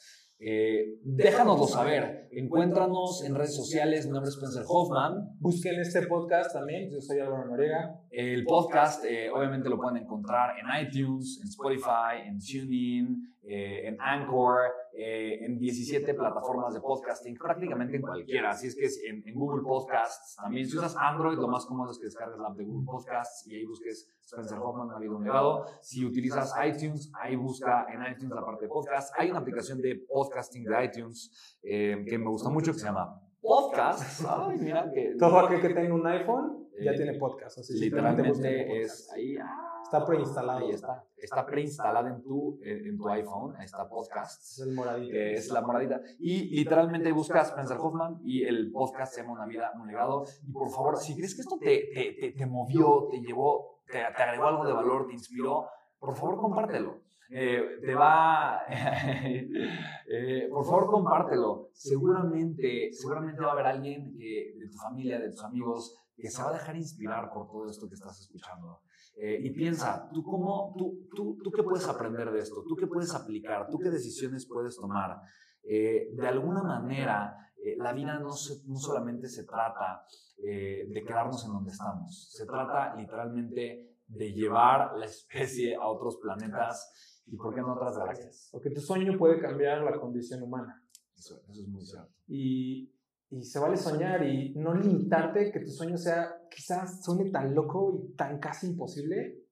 Eh, 0.43 0.97
déjanoslo 1.03 1.67
saber. 1.67 2.27
Encuéntranos 2.31 3.23
en 3.23 3.35
redes 3.35 3.55
sociales. 3.55 4.07
Mi 4.07 4.13
nombre 4.13 4.29
es 4.29 4.35
Spencer 4.35 4.63
Hoffman. 4.67 5.35
Busquen 5.39 5.79
este 5.79 6.01
podcast 6.07 6.51
también. 6.51 6.89
Yo 6.89 6.99
soy 6.99 7.19
Álvaro 7.19 7.45
Noriega. 7.45 7.99
El 8.09 8.43
podcast, 8.45 9.05
eh, 9.05 9.29
obviamente, 9.29 9.69
lo 9.69 9.77
pueden 9.77 9.97
encontrar 9.97 10.55
en 10.57 10.87
iTunes, 10.87 11.39
en 11.43 11.47
Spotify, 11.47 12.25
en 12.25 12.39
TuneIn, 12.39 13.35
eh, 13.43 13.87
en 13.87 13.97
Anchor, 14.01 14.61
eh, 14.93 15.45
en 15.45 15.57
17 15.57 16.13
plataformas 16.13 16.73
de 16.73 16.81
podcasting, 16.81 17.37
prácticamente 17.37 17.95
en 17.95 18.01
cualquiera. 18.01 18.51
Así 18.51 18.67
es 18.67 18.75
que 18.75 18.85
es 18.85 19.01
en, 19.03 19.27
en, 19.27 19.33
Google 19.35 19.63
Podcasts 19.63 20.35
también. 20.35 20.67
Si 20.67 20.77
usas 20.77 20.95
Android, 20.97 21.37
lo 21.37 21.47
más 21.47 21.65
cómodo 21.65 21.91
es 21.91 21.97
que 21.97 22.05
descargues 22.05 22.37
la 22.39 22.47
app 22.47 22.57
de 22.57 22.65
Google 22.65 22.85
Podcasts 22.85 23.47
y 23.47 23.55
ahí 23.55 23.65
busques 23.65 24.07
Spencer 24.21 24.57
Hoffman, 24.59 24.91
ha 24.91 24.97
habido 24.97 25.17
un 25.17 25.23
legado. 25.23 25.65
Si 25.81 26.05
utilizas 26.05 26.53
iTunes, 26.65 27.11
ahí 27.19 27.35
busca 27.35 27.85
en 27.89 28.01
iTunes 28.11 28.35
la 28.35 28.45
parte 28.45 28.65
de 28.65 28.69
podcast. 28.69 29.13
Hay 29.17 29.29
una 29.29 29.39
aplicación 29.39 29.81
de 29.81 29.95
podcasting 30.07 30.63
de 30.63 30.85
iTunes 30.85 31.59
eh, 31.63 32.03
que 32.07 32.17
me 32.17 32.29
gusta 32.29 32.49
mucho 32.49 32.73
que 32.73 32.79
se 32.79 32.85
llama 32.85 33.21
Podcast. 33.41 34.23
Ay, 34.27 34.57
mira 34.59 34.91
que. 34.93 35.15
Todo 35.17 35.39
aquel 35.39 35.61
que 35.61 35.69
tenga 35.69 35.93
un 35.93 36.05
iPhone 36.05 36.69
ya 36.79 36.93
tiene 36.93 37.13
podcast. 37.17 37.57
Así 37.57 37.79
literalmente 37.79 38.81
es 38.81 39.11
ahí. 39.11 39.35
Ah, 39.37 39.70
Está 39.91 40.05
preinstalado. 40.05 40.59
Ahí 40.59 40.71
está. 40.71 41.03
Está 41.17 41.45
preinstalada 41.45 42.09
en 42.09 42.23
tu, 42.23 42.57
en, 42.63 42.97
tu 42.97 43.09
iPhone. 43.09 43.53
Ahí 43.57 43.65
está 43.65 43.89
podcast. 43.89 44.41
Es 44.41 44.59
el 44.59 44.73
moradito. 44.73 45.13
Eh, 45.13 45.33
es 45.33 45.49
la 45.49 45.59
moradita. 45.59 45.99
Y 46.17 46.55
literalmente 46.55 47.11
buscas 47.11 47.49
Spencer 47.49 47.77
Hoffman 47.77 48.21
y 48.23 48.43
el 48.43 48.71
podcast 48.71 49.13
se 49.13 49.21
llama 49.21 49.33
Una 49.33 49.45
vida, 49.47 49.69
un 49.75 49.87
legado. 49.87 50.23
Y 50.47 50.51
por 50.53 50.69
favor, 50.69 50.97
si 50.97 51.13
crees 51.13 51.35
que 51.35 51.41
esto 51.41 51.57
te, 51.59 51.89
te, 51.93 52.15
te, 52.21 52.31
te 52.31 52.45
movió, 52.45 53.09
te 53.11 53.19
llevó, 53.19 53.81
te, 53.85 54.01
agregó 54.01 54.45
algo 54.45 54.65
de 54.65 54.71
valor, 54.71 55.07
te 55.07 55.13
inspiró, 55.13 55.67
por 55.99 56.15
favor, 56.15 56.37
compártelo. 56.37 57.01
Eh, 57.29 57.79
te 57.81 57.93
va, 57.93 58.61
eh, 58.69 60.47
por 60.49 60.63
favor 60.63 60.87
compártelo. 60.87 61.67
Seguramente, 61.73 62.91
seguramente 62.93 63.41
va 63.41 63.49
a 63.49 63.51
haber 63.51 63.67
alguien 63.67 64.15
que, 64.17 64.53
de 64.57 64.69
tu 64.69 64.77
familia, 64.77 65.19
de 65.19 65.31
tus 65.31 65.43
amigos, 65.43 65.97
que 66.15 66.29
se 66.29 66.41
va 66.41 66.51
a 66.51 66.53
dejar 66.53 66.77
inspirar 66.77 67.29
por 67.33 67.49
todo 67.49 67.69
esto 67.69 67.89
que 67.89 67.95
estás 67.95 68.17
escuchando. 68.21 68.79
Eh, 69.15 69.39
y 69.43 69.51
piensa, 69.51 70.09
¿tú, 70.13 70.23
cómo, 70.23 70.73
tú, 70.77 71.07
tú, 71.15 71.37
¿tú 71.43 71.51
qué 71.51 71.63
puedes 71.63 71.87
aprender 71.87 72.31
de 72.31 72.39
esto? 72.39 72.63
¿Tú 72.67 72.75
qué 72.75 72.87
puedes 72.87 73.13
aplicar? 73.13 73.67
¿Tú 73.69 73.77
qué 73.77 73.89
decisiones 73.89 74.47
puedes 74.47 74.77
tomar? 74.77 75.21
Eh, 75.63 76.09
de 76.13 76.27
alguna 76.27 76.63
manera, 76.63 77.41
eh, 77.63 77.75
la 77.77 77.93
vida 77.93 78.19
no, 78.19 78.29
no, 78.29 78.77
solamente 78.77 79.27
se 79.27 79.43
trata 79.43 80.03
eh, 80.43 80.87
de 80.89 81.03
quedarnos 81.03 81.45
en 81.45 81.53
donde 81.53 81.71
estamos, 81.71 82.31
se 82.31 82.45
trata 82.45 82.95
literalmente 82.95 83.97
de 84.07 84.33
llevar 84.33 84.97
la 84.97 85.05
especie 85.05 85.75
a 85.75 85.87
otros 85.87 86.17
planetas 86.17 87.21
y, 87.27 87.37
¿por 87.37 87.53
qué 87.53 87.61
no, 87.61 87.73
otras 87.73 87.97
galaxias? 87.97 88.49
Porque 88.51 88.71
tu 88.71 88.81
sueño 88.81 89.17
puede 89.17 89.39
cambiar 89.39 89.83
la 89.83 89.99
condición 89.99 90.41
humana. 90.41 90.83
Eso, 91.15 91.39
eso 91.47 91.61
es 91.61 91.67
muy 91.67 91.85
cierto. 91.85 92.11
Y, 92.27 92.91
y 93.31 93.43
se 93.43 93.59
vale 93.59 93.77
soñar 93.77 94.23
y 94.25 94.53
no 94.55 94.73
limitarte, 94.73 95.51
que 95.51 95.61
tu 95.61 95.71
sueño 95.71 95.97
sea, 95.97 96.35
quizás 96.49 97.03
suene 97.03 97.31
tan 97.31 97.55
loco 97.55 98.03
y 98.03 98.13
tan 98.15 98.39
casi 98.39 98.67
imposible. 98.67 99.45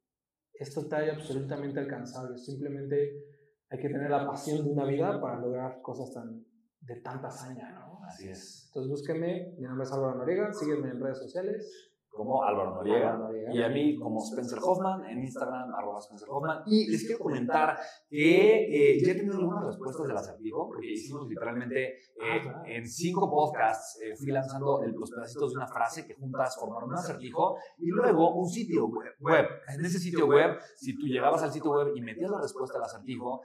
Esto 0.54 0.82
está 0.82 0.98
absolutamente 0.98 1.80
alcanzable. 1.80 2.38
Simplemente 2.38 3.24
hay 3.70 3.80
que 3.80 3.88
tener 3.88 4.10
la 4.10 4.28
pasión 4.28 4.66
de 4.66 4.72
una 4.72 4.86
vida 4.86 5.22
para 5.22 5.40
lograr 5.40 5.82
cosas 5.82 6.14
tan 6.14 6.46
de 6.82 6.96
tanta 7.02 7.28
hazaña, 7.28 7.72
¿no? 7.72 8.00
Así 8.06 8.28
es. 8.28 8.66
Entonces 8.68 8.90
búsquenme, 8.90 9.56
mi 9.58 9.66
nombre 9.66 9.86
es 9.86 9.94
Álvaro 9.94 10.18
Noriega, 10.18 10.52
sígueme 10.54 10.90
en 10.90 11.00
redes 11.00 11.20
sociales. 11.20 11.89
Como 12.12 12.44
Álvaro 12.44 12.76
Noriega, 12.76 13.14
Noriega. 13.14 13.54
Y 13.54 13.64
a 13.64 13.70
mí 13.70 13.98
como 13.98 14.20
Spencer 14.20 14.60
Hoffman 14.62 15.06
en 15.06 15.20
Instagram, 15.20 15.74
arroba 15.74 16.00
Spencer 16.00 16.28
Hoffman. 16.30 16.64
Y 16.66 16.90
les 16.90 17.06
quiero 17.06 17.20
comentar 17.20 17.78
que 18.10 18.96
eh, 18.96 19.00
ya 19.04 19.12
he 19.12 19.16
tenido 19.16 19.38
algunas 19.38 19.66
respuestas 19.66 20.08
del 20.08 20.18
acertijo, 20.18 20.68
porque 20.68 20.92
hicimos 20.92 21.28
literalmente 21.28 21.98
eh, 21.98 22.42
ah, 22.46 22.64
en 22.66 22.88
cinco 22.88 23.30
podcasts, 23.30 24.00
eh, 24.02 24.16
fui 24.18 24.32
lanzando 24.32 24.84
el, 24.84 24.92
los 24.92 25.10
pedacitos 25.12 25.52
de 25.52 25.58
una 25.58 25.68
frase 25.68 26.06
que 26.06 26.16
juntas 26.16 26.58
formaron 26.60 26.90
un 26.90 26.96
acertijo 26.96 27.58
y 27.78 27.88
luego 27.88 28.36
un 28.36 28.50
sitio 28.50 28.88
web, 28.88 29.14
web. 29.20 29.46
En 29.68 29.86
ese 29.86 30.00
sitio 30.00 30.28
web, 30.28 30.58
si 30.76 30.98
tú 30.98 31.06
llegabas 31.06 31.44
al 31.44 31.52
sitio 31.52 31.72
web 31.72 31.94
y 31.96 32.02
metías 32.02 32.32
la 32.32 32.42
respuesta 32.42 32.78
al 32.78 32.84
acertijo, 32.84 33.42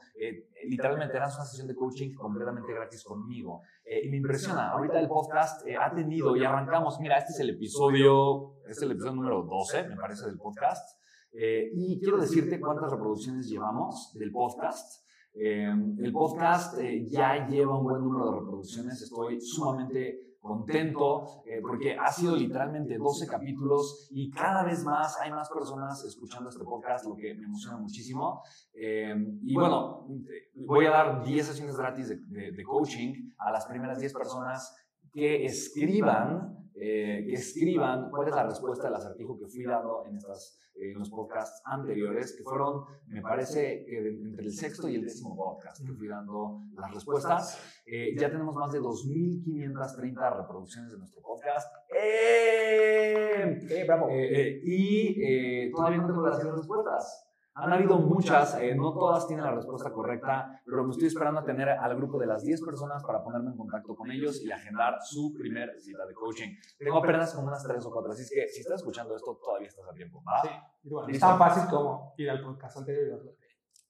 literalmente 0.64 1.16
eras 1.16 1.34
una 1.36 1.44
sesión 1.44 1.68
de 1.68 1.74
coaching 1.74 2.14
completamente 2.14 2.72
gratis 2.72 3.04
conmigo. 3.04 3.62
Y 3.86 4.08
me 4.08 4.16
impresiona, 4.16 4.70
ahorita 4.70 4.98
el 4.98 5.08
podcast 5.08 5.66
ha 5.78 5.94
tenido 5.94 6.36
y 6.36 6.44
arrancamos, 6.44 6.98
mira, 7.00 7.18
este 7.18 7.32
es 7.32 7.40
el 7.40 7.50
episodio, 7.50 8.54
este 8.62 8.72
es 8.72 8.82
el 8.82 8.92
episodio 8.92 9.14
número 9.14 9.42
12, 9.42 9.88
me 9.88 9.96
parece, 9.96 10.26
del 10.26 10.38
podcast. 10.38 10.98
Eh, 11.36 11.70
y 11.74 11.98
quiero 11.98 12.18
decirte 12.18 12.60
cuántas 12.60 12.90
reproducciones 12.92 13.48
llevamos 13.48 14.12
del 14.14 14.30
podcast. 14.30 15.04
Eh, 15.34 15.68
el 15.98 16.12
podcast 16.12 16.78
eh, 16.78 17.06
ya 17.08 17.48
lleva 17.48 17.76
un 17.76 17.84
buen 17.84 18.00
número 18.00 18.26
de 18.30 18.38
reproducciones. 18.38 19.02
Estoy 19.02 19.40
sumamente 19.40 20.33
contento 20.44 21.42
porque 21.62 21.96
ha 21.98 22.12
sido 22.12 22.36
literalmente 22.36 22.98
12 22.98 23.26
capítulos 23.26 24.08
y 24.12 24.30
cada 24.30 24.62
vez 24.62 24.84
más 24.84 25.18
hay 25.20 25.30
más 25.30 25.48
personas 25.48 26.04
escuchando 26.04 26.50
este 26.50 26.62
podcast, 26.62 27.06
lo 27.06 27.16
que 27.16 27.34
me 27.34 27.44
emociona 27.44 27.78
muchísimo. 27.78 28.42
y 28.74 29.54
bueno, 29.54 30.06
voy 30.54 30.86
a 30.86 30.90
dar 30.90 31.24
10 31.24 31.46
sesiones 31.46 31.76
gratis 31.76 32.10
de, 32.10 32.18
de, 32.28 32.52
de 32.52 32.62
coaching 32.62 33.32
a 33.38 33.50
las 33.50 33.66
primeras 33.66 33.98
10 33.98 34.12
personas 34.12 34.76
que 35.12 35.44
escriban 35.46 36.63
eh, 36.76 37.24
que 37.28 37.34
escriban 37.34 38.10
cuál 38.10 38.28
es 38.28 38.34
la 38.34 38.44
respuesta 38.46 38.86
del 38.86 38.94
acertijo 38.94 39.38
que 39.38 39.46
fui 39.46 39.62
dando 39.62 40.04
en, 40.06 40.16
estas, 40.16 40.58
eh, 40.74 40.90
en 40.90 40.98
los 40.98 41.08
podcasts 41.08 41.62
anteriores, 41.64 42.34
que 42.36 42.42
fueron, 42.42 42.84
me 43.06 43.22
parece, 43.22 43.84
que 43.84 43.98
entre 44.08 44.44
el 44.44 44.52
sexto 44.52 44.88
y 44.88 44.96
el 44.96 45.02
décimo 45.02 45.36
podcast 45.36 45.86
que 45.86 45.92
fui 45.92 46.08
dando 46.08 46.62
las 46.76 46.92
respuestas. 46.92 47.80
Eh, 47.86 48.16
ya 48.18 48.28
tenemos 48.28 48.56
más 48.56 48.72
de 48.72 48.80
2.530 48.80 50.36
reproducciones 50.36 50.90
de 50.90 50.98
nuestro 50.98 51.22
podcast. 51.22 51.72
¡Eh! 51.96 53.84
bravo! 53.86 54.08
y 54.10 55.70
todavía 55.70 55.98
no 55.98 56.06
tengo 56.08 56.26
las 56.26 56.42
respuestas. 56.42 57.33
Han 57.56 57.72
habido 57.72 57.98
muchas, 57.98 58.58
eh, 58.60 58.74
no 58.74 58.92
todas 58.94 59.28
tienen 59.28 59.44
la 59.44 59.52
respuesta 59.52 59.92
correcta, 59.92 60.60
pero 60.64 60.82
me 60.82 60.90
estoy 60.90 61.06
esperando 61.06 61.40
a 61.40 61.44
tener 61.44 61.68
al 61.68 61.94
grupo 61.96 62.18
de 62.18 62.26
las 62.26 62.42
10 62.42 62.60
personas 62.62 63.04
para 63.04 63.22
ponerme 63.22 63.50
en 63.50 63.56
contacto 63.56 63.94
con 63.94 64.10
ellos 64.10 64.42
y 64.42 64.50
agendar 64.50 64.96
su 65.00 65.32
primer 65.32 65.70
cita 65.80 66.04
de 66.04 66.14
coaching. 66.14 66.48
Tengo 66.76 66.98
apenas 66.98 67.32
como 67.32 67.46
unas 67.46 67.62
3 67.62 67.86
o 67.86 67.92
4, 67.92 68.12
así 68.12 68.22
es 68.22 68.30
que 68.34 68.48
si 68.48 68.60
estás 68.60 68.80
escuchando 68.80 69.14
esto, 69.14 69.38
todavía 69.42 69.68
estás 69.68 69.86
a 69.88 69.94
tiempo. 69.94 70.20
¿va? 70.26 70.42
Sí, 70.42 70.48
igual. 70.82 71.10
Es 71.10 71.20
tan 71.20 71.38
fácil 71.38 71.70
como 71.70 72.14
ir 72.16 72.28
al 72.28 72.42
podcast 72.42 72.78
anterior. 72.78 73.36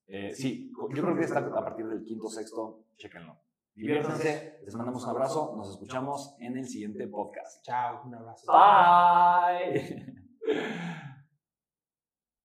Eh, 0.06 0.34
sí, 0.34 0.70
yo 0.94 1.02
creo 1.02 1.16
que 1.16 1.24
está 1.24 1.38
a 1.38 1.64
partir 1.64 1.88
del 1.88 2.04
quinto, 2.04 2.28
sexto, 2.28 2.84
chéquenlo. 2.96 3.38
Diviértanse, 3.74 4.60
les 4.62 4.74
mandamos 4.76 5.02
un 5.04 5.10
abrazo, 5.10 5.54
nos 5.56 5.70
escuchamos 5.70 6.36
en 6.38 6.58
el 6.58 6.68
siguiente 6.68 7.08
podcast. 7.08 7.64
Chao, 7.64 8.02
un 8.04 8.14
abrazo. 8.14 8.46
Bye. 8.52 10.20